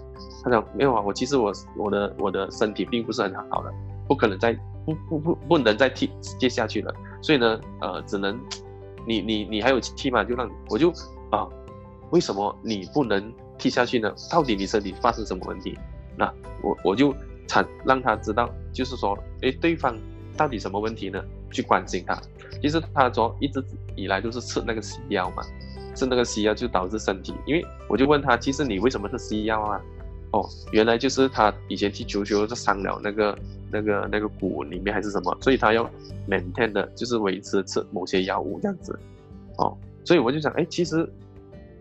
[0.43, 3.73] 他讲：“没有啊，我其实我我的我的身体并不是很好的，
[4.07, 4.53] 不可能再
[4.85, 6.93] 不不不不能再踢接下去了。
[7.21, 8.37] 所以呢，呃，只能
[9.07, 10.23] 你你你还有踢吗？
[10.23, 10.91] 就让我就
[11.31, 11.47] 啊，
[12.09, 14.13] 为什么你不能踢下去呢？
[14.29, 15.79] 到底你身体发生什么问题？
[16.17, 17.15] 那我我就。”
[17.51, 19.93] 才让他知道，就是说，诶，对方
[20.37, 21.21] 到底什么问题呢？
[21.51, 22.17] 去关心他。
[22.61, 23.61] 其实他说一直
[23.93, 25.43] 以来都是吃那个西药嘛，
[25.93, 27.33] 吃那个西药就导致身体。
[27.45, 29.81] 因为我就问他，其实你为什么吃西药啊？
[30.31, 33.37] 哦，原来就是他以前踢球球是伤了那个
[33.69, 35.83] 那个那个骨里面还是什么，所以他要
[36.29, 38.97] maintain 的就是维持吃某些药物这样子。
[39.57, 41.05] 哦，所以我就想，诶，其实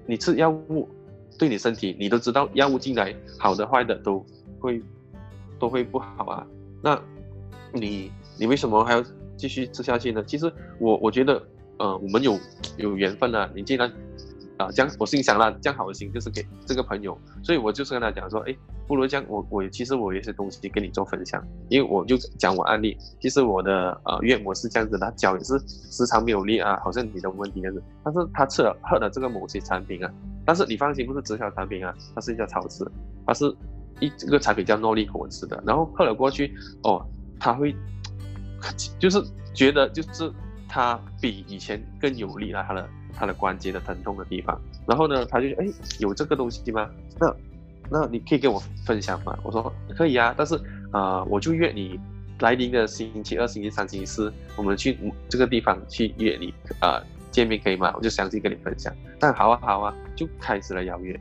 [0.04, 0.88] 你吃药物
[1.38, 4.26] 对你身体，你都知道药物进来好的坏的都
[4.58, 4.82] 会。
[5.60, 6.46] 都会不好啊，
[6.82, 7.00] 那
[7.72, 9.04] 你你为什么还要
[9.36, 10.24] 继续吃下去呢？
[10.26, 11.40] 其实我我觉得，
[11.78, 12.36] 呃，我们有
[12.78, 13.48] 有缘分啊。
[13.54, 13.88] 你既然
[14.56, 18.56] 啊、呃，我心想了，这样好的心就是给这个朋友，所以我就是跟他讲说，哎，
[18.88, 30.10] 不如这样，我我其实我有一些东西跟你做分享，因为我就讲我案例，其实我的呃岳母是这样子的，他脚也是时常没有力啊，好像你的问题样子，但是他吃了喝了这个某些产品啊，
[30.44, 32.84] 但是你放心，不是直销产品啊，它是一家超市，
[33.26, 33.54] 它是。
[34.00, 37.06] 一这个产品叫诺丽果汁的，然后喝了过去，哦，
[37.38, 37.74] 他会，
[38.98, 39.22] 就是
[39.54, 40.32] 觉得就是
[40.68, 45.66] 他比以前更有力了，他的他的关节的疼痛的地方，然后呢，他就哎
[45.98, 46.88] 有这个东西吗？
[47.18, 47.34] 那
[47.90, 49.38] 那你可以跟我分享吗？
[49.42, 50.58] 我说可以啊，但是
[50.92, 52.00] 啊、我就约你
[52.40, 57.92] 来临的星期二、星期三、星期四，我们去这个地方去约你啊、呃、见面可以吗？
[57.96, 58.92] 我就详细跟你分享。
[59.18, 61.20] 但好啊好啊，就开始了邀约，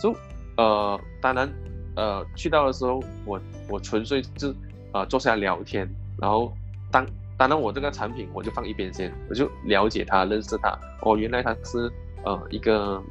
[0.00, 0.14] 就
[0.56, 1.52] 呃当然。
[1.94, 4.54] 呃，去到的时候，我我纯粹就
[4.92, 5.86] 呃坐下来聊天，
[6.18, 6.50] 然后
[6.90, 10.78] 当当然我这个产品我就放一边先，我就了解他，认识他。
[11.02, 11.92] 哦，原来他是
[12.24, 13.02] 呃一个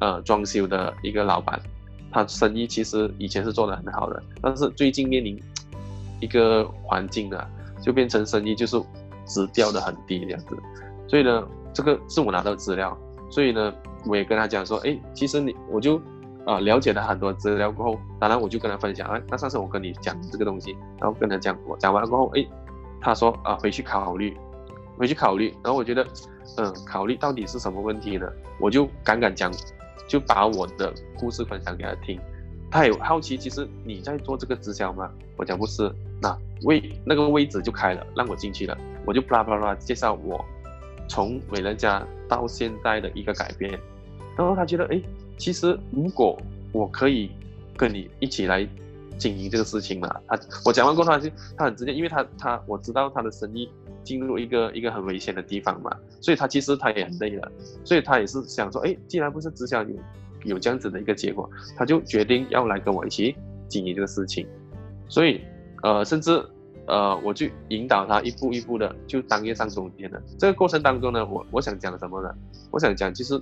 [0.00, 1.58] 呃装修的一个老板，
[2.12, 5.42] 他生意其实以前是做得很好的，但是最近面临
[6.20, 7.48] 一个环境啊，
[7.80, 8.78] 就变成生意就是
[9.26, 10.56] 直掉的很低这样子。
[11.08, 12.96] 所以呢，这个是我拿到资料，
[13.30, 13.72] 所以呢，
[14.04, 15.98] 我也跟他讲说，哎，其实你我就。
[16.46, 22.46] 啊，了解了很多资料过后，当然我就跟他分享，哎，那上次我跟你讲这个东西，然后跟他讲，我讲完过后，哎，
[23.00, 24.36] 他说啊，回去考虑，
[24.96, 26.06] 回去考虑，然后我觉得，
[26.56, 28.30] 嗯，考虑到底是什么问题呢？
[28.60, 29.52] 我就敢敢讲，
[30.06, 32.20] 就把我的故事分享给他听，
[32.70, 35.10] 他有好奇，其实你在做这个直销吗？
[35.36, 40.44] 我讲不是，那位那个位置就开了，让我进去了，我就巴拉巴拉介绍我
[41.08, 43.76] 从美乐家到现在的一个改变，
[44.36, 45.02] 然后他觉得，哎。
[45.38, 46.38] 其实，如果
[46.72, 47.30] 我可以
[47.76, 48.66] 跟你一起来
[49.18, 53.68] 经营这个事情嘛，他我讲完过后，他就他很直接，因为他他我知道他的生意
[54.02, 57.52] 进入一个一个很危险的地方嘛，所以他其实他也很累了，
[57.84, 59.94] 所以他也是想说，哎，既然不是直销有
[60.44, 63.34] 有这样子的一个结果，他就决定要来跟我一起
[63.68, 64.46] 经营这个事情，
[65.08, 65.40] 所以
[65.82, 66.42] 呃，甚至
[66.86, 72.30] 呃，我就引导他一步一步的就当月上中间的这个过程当中呢，我我想讲什么呢？
[72.70, 73.40] 我想讲其实。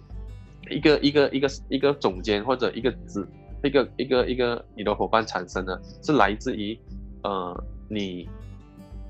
[0.71, 3.27] 一个一个一个一个总监或者一个子
[3.63, 6.79] 一个一个一个你的伙伴产生的，是来自于
[7.23, 8.29] 呃你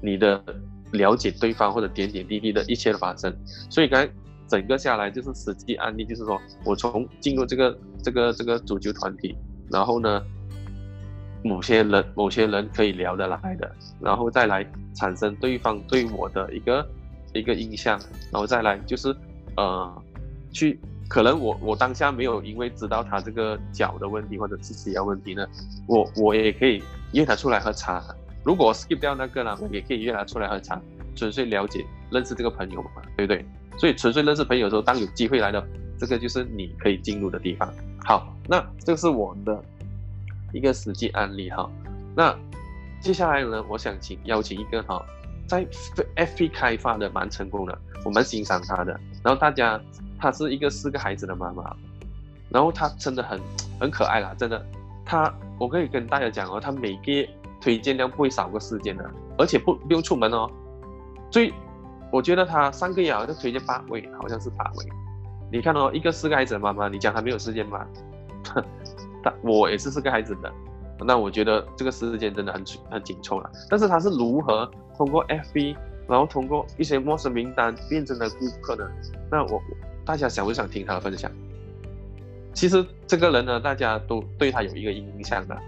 [0.00, 0.42] 你的
[0.92, 3.34] 了解对方或者点点滴滴的一切的发生。
[3.70, 4.12] 所以刚才
[4.48, 9.36] 整个下来就是实际案例，就是说我从进入这个这个这个足球团体，
[9.70, 10.22] 然后呢，
[11.42, 16.86] 某些人某些人可以聊得来的，然后再来产生对方对我的一个
[17.32, 17.98] 一个印象，
[18.32, 19.14] 然后再来就是
[19.56, 20.02] 呃
[20.52, 20.80] 去。
[21.14, 25.46] 可能我我当下没有因为知道他这个脚的问题或者是膝关问题呢，
[25.86, 28.02] 我我也可以约他出来喝茶。
[28.42, 30.80] 如果 skip 掉那个呢，我也可以约他出来喝茶，
[31.14, 33.46] 纯粹了解认识这个朋友嘛，对不对？
[33.78, 35.64] 所以纯粹认识朋友的时候，当有机会来的，
[35.96, 37.72] 这个就是你可以进入的地方。
[38.04, 39.62] 好，那这是我的
[40.52, 41.70] 一个实际案例哈。
[42.16, 42.36] 那
[43.00, 45.00] 接下来呢，我想请邀请一个哈，
[45.46, 45.64] 在
[46.16, 49.80] FB 开发的蛮成功的，我们欣赏他的，然后大家。
[50.18, 51.74] 她是一个四个孩子的妈妈，
[52.50, 53.40] 然后她真的很
[53.80, 54.64] 很可爱啦，真的。
[55.04, 57.28] 她我可以跟大家讲哦，她每个月
[57.60, 59.04] 推荐量不会少过四件的，
[59.36, 60.50] 而且不不用出门哦。
[61.30, 61.52] 所以
[62.10, 64.86] 我觉得她上个月好像推荐八位，好像是八位。
[65.52, 67.86] 你看哦，一个四个孩子的妈妈，你讲她没有时间吗？
[69.22, 70.52] 她我也是四个孩子的，
[71.00, 73.50] 那我觉得这个时间真的很很紧凑了。
[73.68, 75.76] 但是她是如何通过 FB，
[76.08, 78.88] 然后通过一些陌生名单变成了顾客呢？
[79.30, 79.60] 那我。
[80.04, 81.30] 大家想不想听他的分享？
[82.52, 85.58] 其实这个人呢，大家都对他有一个印象的，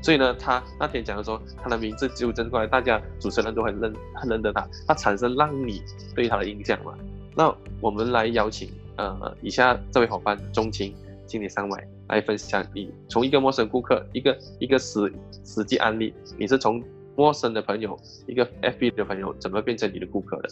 [0.00, 5.82] 所以呢，他那天讲的时候，他的名字就真过来，大家主持人都很认很认得他，他产生让你
[6.14, 6.94] 对他的印象嘛。
[7.34, 10.94] 那我们来邀请呃以下这位伙伴钟晴，
[11.26, 15.12] 请你上来来分享你从一个陌生顾客，一个一个实
[15.44, 16.82] 实际案例，你是从
[17.14, 20.48] 陌生的朋友，一个 FB 的朋友，怎么变成你的顾客的？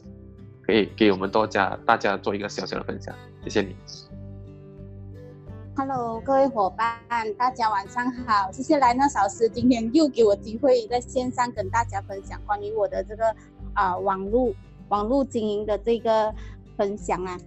[0.75, 3.15] 可以给我们多家大家做一个小小的分享，
[3.45, 3.77] 谢谢你。
[5.77, 6.99] Hello，各位伙伴，
[7.39, 13.33] 大家晚上好，谢谢莱纳老师今天又给我机会在线上跟大家分享关于我的这个
[13.73, 14.53] 啊、网络
[14.89, 16.35] 网络经营的这个
[16.77, 17.39] 分享啊。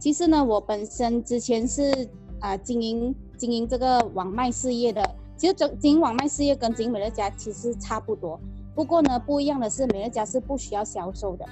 [0.00, 2.08] 其实呢，我本身之前是
[2.40, 8.40] 啊、经营经营这个网卖事业的，其实经经营网卖事业跟经营美乐家其实差不多，
[8.74, 11.46] 不过呢不一样的是美乐家是不需要销售的。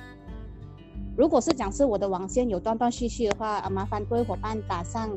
[1.16, 5.08] 如果是讲是我的网线有断断续续的话，啊，麻烦各位伙伴打上，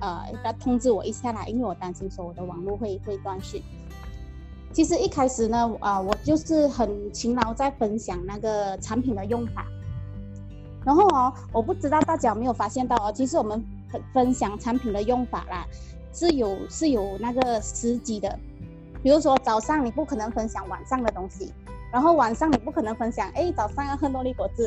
[0.00, 3.62] 呃，要通知我一下啦，因为我担心说我的网络会会断续。
[4.72, 9.66] 其实一开始呢，啊、我就是很勤劳在分享那个产品的用法。
[10.84, 15.66] 然后哦，我不知道大家有没有发现到哦，其实我们分分享产品的用法啦，
[16.12, 18.38] 是有是有那个时机的。
[19.02, 21.52] 比如说早上你不可能分享晚上的东西，
[21.92, 24.64] 然后晚上你不可能分享，哎，早上要喝诺丽果汁。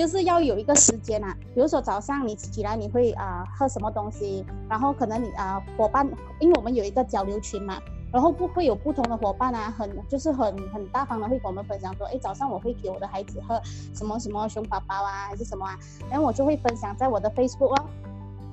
[0.00, 7.76] 就是要有一个时间啊，比如说早上你起来你会啊、喝什么东西，然后可能你啊伙伴，因为我们有一个交流群嘛，
[8.10, 13.60] 然后不会有不同的伙伴啊，很就是很很大方的会跟我们分享说，哎，早上我会给我的孩子喝
[13.94, 15.78] 什么什么熊宝宝啊还是什么啊，
[16.08, 17.84] 然后我就会分享在我的 Facebook 哦，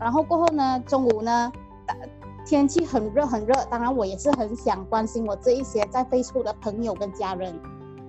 [0.01, 1.49] 然后过后呢中午呢，
[2.45, 7.57] 天气很热很热，当然我也是很想关心我这一些在 Facebook 的朋友跟家人。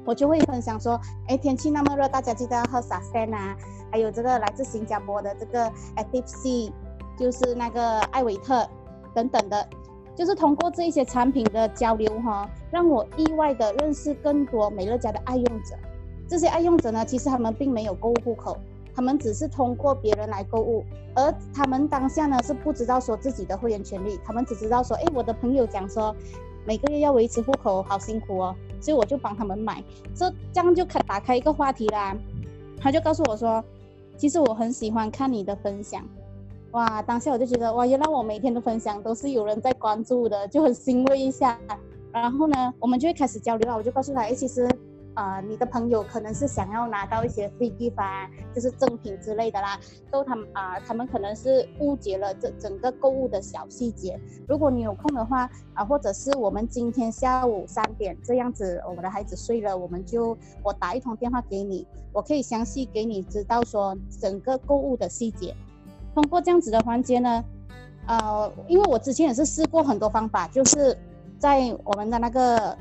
[0.08, 3.54] 我就会分享说，哎，天气那么热，大家记得要喝沙参啊，
[3.92, 6.72] 还有这个来自新加坡的这个 Active C，
[7.18, 8.66] 就是那个艾维特
[9.14, 9.68] 等等的，
[10.16, 15.76] 就是通过这一些产品的交流哈，让我意外的认识更多美乐家的爱用者。
[16.26, 18.56] 这些爱用者呢，其实他们并没有购物户口，
[18.94, 20.82] 他们只是通过别人来购物，
[21.14, 26.16] 而他们当下呢是不知道说自己的会员权利，他们只知道说，哎，我的朋友讲说。
[26.68, 29.82] 每个月要维持户口，好辛苦哦，所以我就帮他们买，
[30.14, 32.14] 这这样就开打开一个话题啦。
[32.78, 33.64] 他就告诉我说，
[34.18, 36.04] 其实我很喜欢看你的分享，
[36.72, 41.58] 哇，当下我就觉得哇，原来我每天的分享都是有人在关注的，就很欣慰一下。
[42.12, 44.68] 然后呢，我们就会开始交流了，我就告诉他，哎，其实。
[45.18, 49.76] 啊、呃，你的朋友可能是想要拿到一些 free gift 啊，就是赠品之类的啦，
[50.12, 54.16] 都他们啊、他们可能是误解了这整个购物的小细节。
[54.46, 65.52] 如果你有空的话啊、或者是我们今天下午三点这样子，我们的孩子睡了，我们就我打一通电话给你，我可以详细给你知道说整个购物的细节。
[66.14, 67.44] 通过这样子的环节呢，
[68.06, 70.96] 呃，因为我之前也是试过很多方法，就是
[71.40, 72.78] 在我们的那个。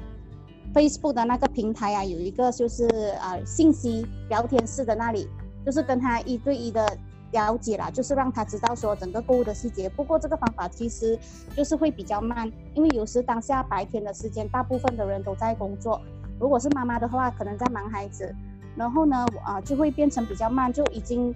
[0.73, 2.85] Facebook 的那个平台啊，有一个就是
[3.19, 5.27] 啊、呃、信息聊天室的那里，
[5.65, 6.85] 就是跟他一对一的
[7.31, 9.89] 了解啦，就是让他知道说整个购物的细节。
[9.89, 11.17] 不过这个方法其实
[11.55, 15.99] 就是会比较慢，因为有时当下白天的时间，大部分的人都在工作。
[16.39, 18.33] 如果是妈妈的话，可能在忙孩子，
[18.75, 21.33] 然后呢啊、就会变成比较慢，就已经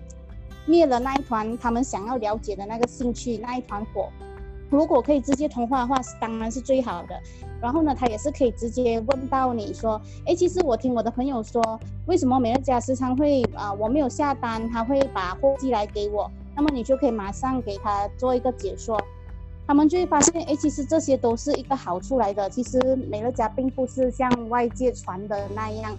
[0.65, 4.09] 灭了那一团他们想要了解的那个兴趣那一团火。
[4.71, 7.15] 如果可以直接通话的话，当然是最好的。
[7.61, 11.61] 然后呢，他也是可以直接问到你说，哎，其实我听我的朋友说，
[12.07, 18.99] 为什么美乐家时常会啊、我没有下单，他会把货寄来给我，那么你就可以马上给他做一个解说，
[19.67, 22.49] 他们就会发现，哎，其实这些都是一个好处来的。
[22.49, 25.95] 其实美乐家并不是像外界传的那样。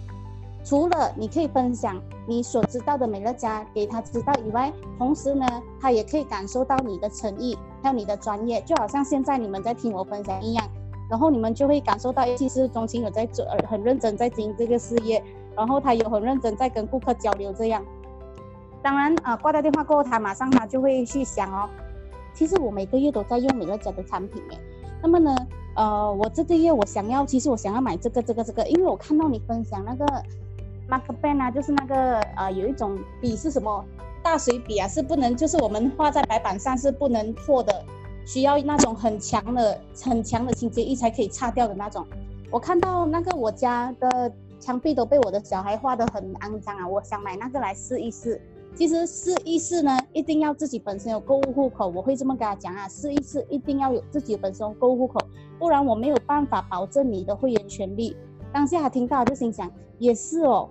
[0.63, 5.45] 除了你可以分享你所知道的美乐家给他知道以外，同时呢，
[5.79, 10.65] 他也可以感受到你的诚意，还有你的专业，就好像现在你们在听我分享一样，
[11.09, 15.21] 然后你们就会感受到，其实中心有在做，很认真在经营这个事业，
[15.53, 17.83] 然后他有很认真在跟顾客交流这样。
[18.81, 21.69] 当然啊，挂掉电话过后，他马上他就会去想哦，
[22.33, 24.57] 其实我每个月都在用美乐家的产品诶，
[25.01, 25.35] 那么呢，
[25.75, 30.05] 呃，我这个月我想要，其实我想要买这个这个这个，因为我看到你分享那个。
[30.93, 33.83] Marker Pen 啊，就是那个呃，有一种笔是什么
[34.21, 37.83] 大水笔啊，是不能，就是我们画在白板上是不能破的，
[38.27, 42.05] 需要那种很强的、很强的清洁液才可以擦掉的那种。
[42.51, 48.39] 我看到那个我家的墙壁都被我的小孩画得很肮脏啊，我想买那个来试一试。
[48.75, 55.19] 其实试一试呢，一定要自己本身有购物户口，我会这么跟他讲啊，试一试一定要有自己本身有购物户口，
[55.59, 58.15] 不然我没有办法保证你的会员权利。
[58.53, 60.69] 当下听到就心想，也是哦，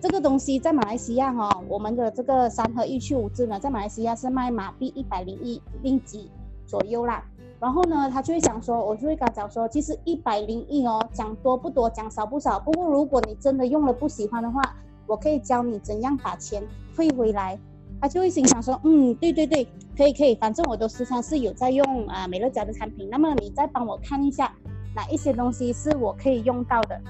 [0.00, 6.30] 这个东西在马来西亚哈、哦，我们的这个三合一去五支呢，在马来西亚是卖马币一百零一令吉
[6.66, 7.24] 左右啦。
[7.58, 12.60] 然后呢，他就会想说，我就会跟他讲说，其实一百零一哦，讲多不多，讲少不少。
[12.60, 14.60] 不过如果你真的用了不喜欢的话，
[15.06, 16.62] 我可以教你怎样把钱
[16.94, 17.58] 退回来。
[18.00, 23.08] 他就会心想说，嗯，对对对，可以可以，反正我都时常是有在用啊美乐家的产品。
[23.10, 24.54] 那么你再帮我看一下。
[24.94, 27.00] 哪一些东西是我可以用到的？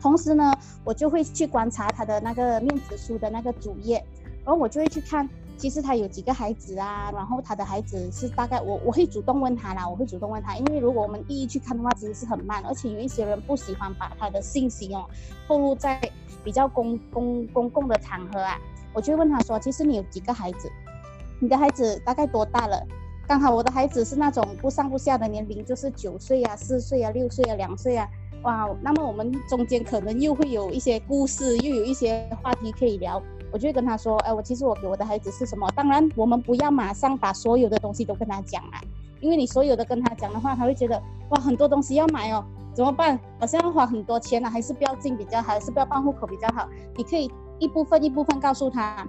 [0.00, 0.52] 同时呢，
[0.84, 4.04] 我就会去观察他的那个面子书的那个主页，
[4.44, 5.26] 然后我就会去看，
[5.56, 15.08] 其实他有几个孩子啊，然后他的孩子是大概我我会主动问他啦，我会主动问他，因为如果我们一一去看的话，其实是很慢，而且有一些人不喜欢把他的信息哦
[15.48, 15.98] 透露在
[16.42, 18.58] 比较公公公共的场合啊，
[18.92, 20.70] 我就问他说，其实你有几个孩子？
[21.40, 22.86] 你的孩子大概多大了？
[23.26, 28.06] 刚好我的孩子是那种不上不下的年龄，就是九岁啊、四岁啊、六岁啊、两岁啊，
[28.42, 33.20] 哇，那么我们中间可能又会有一些故事，又有一些话题可以聊。
[33.50, 35.66] 我就会跟他说，哎，我其实我给我的孩子是什么？
[35.74, 38.80] 当然，我们不要马上把所有的东西都跟他讲啊，
[39.20, 41.00] 因为你所有的跟他讲的话，他会觉得
[41.30, 42.44] 哇，很多东西要买哦，
[42.74, 43.18] 怎么办？
[43.40, 46.68] 好像要花很多钱呢，还是不要进比较好，还是不要办户口比较好？
[46.96, 49.08] 你可以一部分一部分告诉他，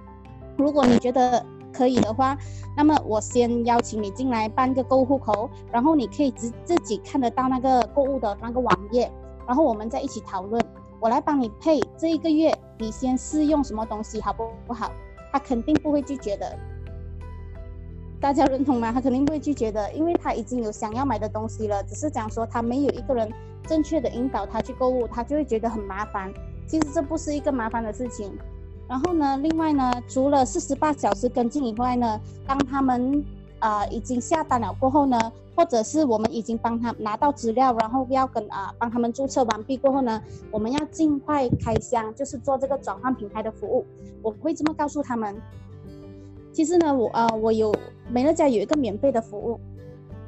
[0.56, 1.44] 如果你觉得。
[1.76, 2.36] 可以的话，
[2.74, 9.10] 那么我先邀请你进来办个购物口，然后你可以自自己看得到那个购物的那个网页，
[9.46, 10.64] 然后我们再一起讨论。
[10.98, 14.90] 我来帮你配这一个月，你先试用什么东西好不好？
[15.30, 16.58] 他肯定不会拒绝的。
[18.18, 18.90] 大家认同吗？
[18.90, 23.30] 他肯定不会拒绝的，因为他已经有想要买的东西了，只是讲说他没有一个人
[23.64, 26.32] 正确的引导他去购物，他就会觉得很麻烦。
[26.66, 28.32] 其实这不是一个麻烦的事情。
[28.88, 33.24] 然后呢，另外呢，除了四十八小时跟进以外呢，当他们
[33.58, 35.18] 啊、呃、已经下单了过后呢，
[35.56, 43.84] 或者是我们已经帮他拿到资料，然后要跟啊、帮他们注册完毕过后呢，我们要尽快开箱，就是做这个转换品牌的服务。
[44.22, 45.36] 我会这么告诉他们。
[46.52, 47.74] 其实呢，我啊、我有
[48.08, 49.60] 美乐家有一个免费的服务。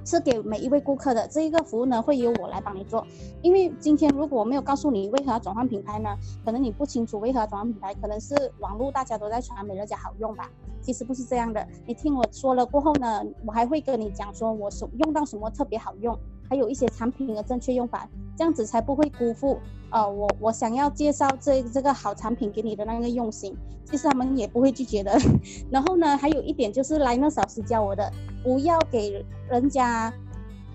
[0.08, 3.06] 是给每一位顾客的这一个服务呢，会由我来帮你做。
[3.42, 10.50] 因为今天如果我没有告诉你为何要转换品牌呢，可能你不清楚为何要转换品牌，可能是网络大家都在传美乐家好用吧。
[10.80, 16.18] 其实不是这样的，你听我说了过后呢，我还会跟你讲说我什用到什么特别好用，
[16.48, 19.58] 还有一些产品的正确用法，这样子才不会辜负
[19.90, 23.56] 呃我我想要介绍这这个好产品给你的那个用心。
[23.84, 25.18] 其实他们也不会拒绝的。
[25.72, 30.12] 然后呢，还有一点就是莱诺老师教我的，不要给人家，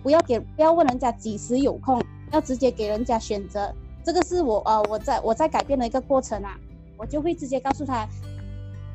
[0.01, 2.01] 不要给不要问人家几时有空，
[2.31, 3.71] 要直接给人家选择。
[4.03, 6.57] 这个是我呃我在我在改变的一个过程啊，
[6.97, 8.07] 我就会直接告诉他。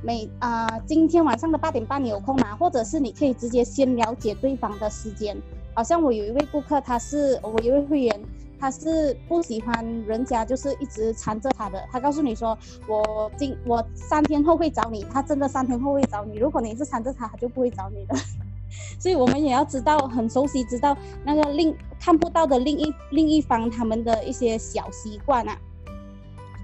[0.00, 2.54] 每啊、今天晚上的八点半你有空吗？
[2.54, 5.36] 或者是你可以直接先了解对方的时间。
[5.78, 8.20] 好像我有一位顾客，他是我一位会员，
[8.58, 9.72] 他是不喜欢
[10.08, 11.80] 人家就是一直缠着他的。
[11.92, 12.58] 他告诉你说，
[12.88, 16.36] 我今我三天后会找你，他真的三天后会找你。
[16.36, 18.16] 如果你是缠着他，他就不会找你的。
[18.98, 25.56] 所以我们也要知道，很熟悉，知道那个另看不到的另一另一方他们的一些小习惯啊。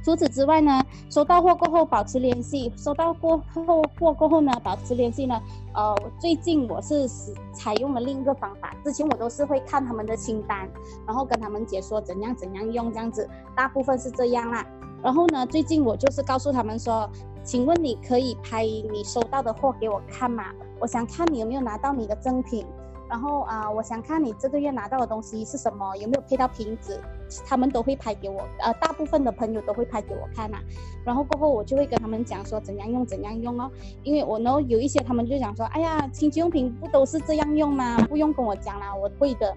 [0.04, 5.40] 除此之外呢，收到货过后保持联系，收到过后货过后呢，保持联系呢。
[5.72, 10.68] 呃，最近我是使采用了另一个方法，之前我都是会看他们的清单，
[11.06, 13.26] 然后跟他们解说怎样怎样用这样子，
[13.56, 14.62] 大部分是这样啦。
[15.02, 17.08] 然后呢，最近我就是告诉他们说，
[17.42, 20.44] 请问你可以拍你收到的货给我看吗？
[20.78, 22.66] 我想看你有没有拿到你的赠品。
[23.06, 26.98] 然后啊、我想看你这个月拿到的东西是什么，有没有配到瓶子，
[27.46, 30.58] 他们都会拍给我，呃，大部分的朋友都会拍给我看呐、
[31.04, 33.70] 然后过后我就会跟他们讲说怎样用怎样用哦，
[34.02, 37.96] 因为我呢有一些他们就讲说，哎呀，清洁用品不都是这样用吗？
[38.08, 39.54] 不用跟我讲啦，我会的。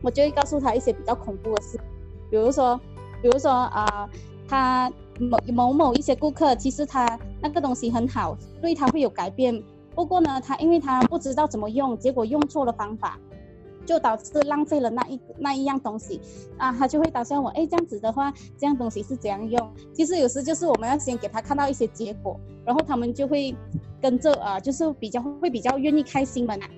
[0.00, 1.76] 我就会告诉他一些比较恐怖的事，
[2.30, 2.80] 比如说，
[3.20, 4.10] 比如说啊、呃，
[4.46, 9.60] 他某某某一些顾客，其实他那个东西很好，对他会有改变。
[9.96, 13.18] 不过呢，他因为他不知道怎么用，结果用错了方法，
[13.88, 16.20] 就导致浪费了那一那一样东西
[16.58, 19.58] 啊，他就会导向我，哎，这样子的话，这样东西是怎样用？
[19.94, 23.56] 其实有时就是我们要先给他看到一些结果，然后他们就会
[23.98, 26.68] 跟着啊，就是比较会比较愿意开心门啊。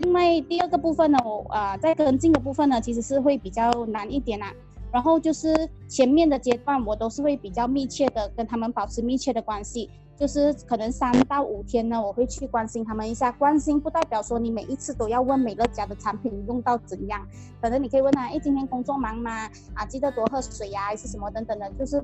[0.00, 4.52] 另外第二个部分呢，我啊、在跟进的部分呢，其实是会比较难一点啦。
[4.92, 13.30] 然后就是前面的阶段，我都是会比较密切的跟他们保持密切的关系，就是可能三到五天呢，我会去关心他们一下。
[13.32, 17.20] 关心不代表说你每一次都要问美乐家的产品用到怎样，
[17.60, 19.48] 可能你可以问他，哎，今天工作忙吗？
[19.74, 22.02] 啊，记得多喝水呀、还是什么等等的，就是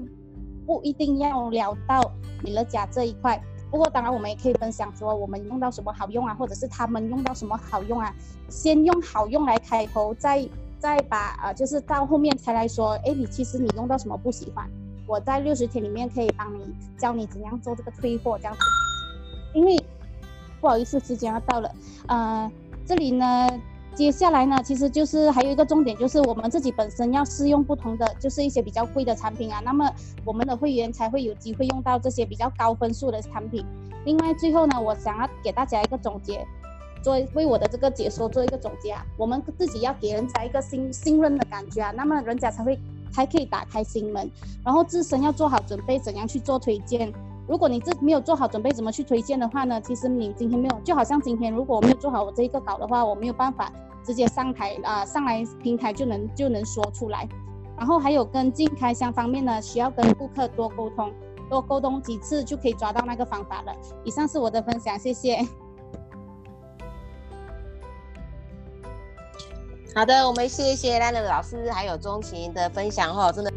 [0.67, 2.13] 不一定要聊到
[2.45, 3.43] 美乐家这一块。
[3.71, 8.15] 不过当然，我们也可以分享说我们用到什么好用啊，或者是他们用到什么好用啊。
[8.51, 10.47] 先用好用来开头，再
[10.79, 14.69] 再把、呃，就是到后面才来说，哎，你其实你用到什么不喜欢，
[15.07, 16.61] 我在六十天里面可以帮你
[16.97, 18.61] 教你怎样做这个退货这样子。
[19.55, 19.77] 因为
[20.61, 21.71] 不好意思，时间要到了，
[22.09, 22.51] 呃，
[22.87, 23.49] 这里呢。
[23.95, 29.87] 接下来呢，其实就是还有一个重点，就是我们自己本身要试用不同的，就是一些比较贵的产品啊，那么
[30.25, 33.63] 我们的会员才会有机会用到这些比较高分数的产品。
[34.07, 36.43] 另外，最后呢，我想要给大家一个总结，
[37.03, 42.81] 做为我的这个解说做一个总结啊，我们自己要给人家一个信信任的感觉啊，那么人家才会
[43.13, 44.31] 才可以打开心门，
[44.65, 47.13] 然后自身要做好准备，怎样去做推荐。
[47.49, 49.81] 如果你这没有做好准备，怎么去推荐的话呢？
[49.81, 53.71] 其实你今天没有，就好像今天如果我没有做好我这一个稿的话，我没有办法
[54.05, 57.29] 直接上台啊、上来平台就能就能说出来。
[57.77, 61.13] 然后还有跟进开箱方面呢，需要跟顾客多沟通，
[61.51, 63.73] 多沟通几次就可以抓到那个方法了。
[64.05, 65.39] 以上是我的分享，谢谢。
[69.95, 73.53] 好的，我们谢谢兰乐老师还有钟晴的分享哈，真的。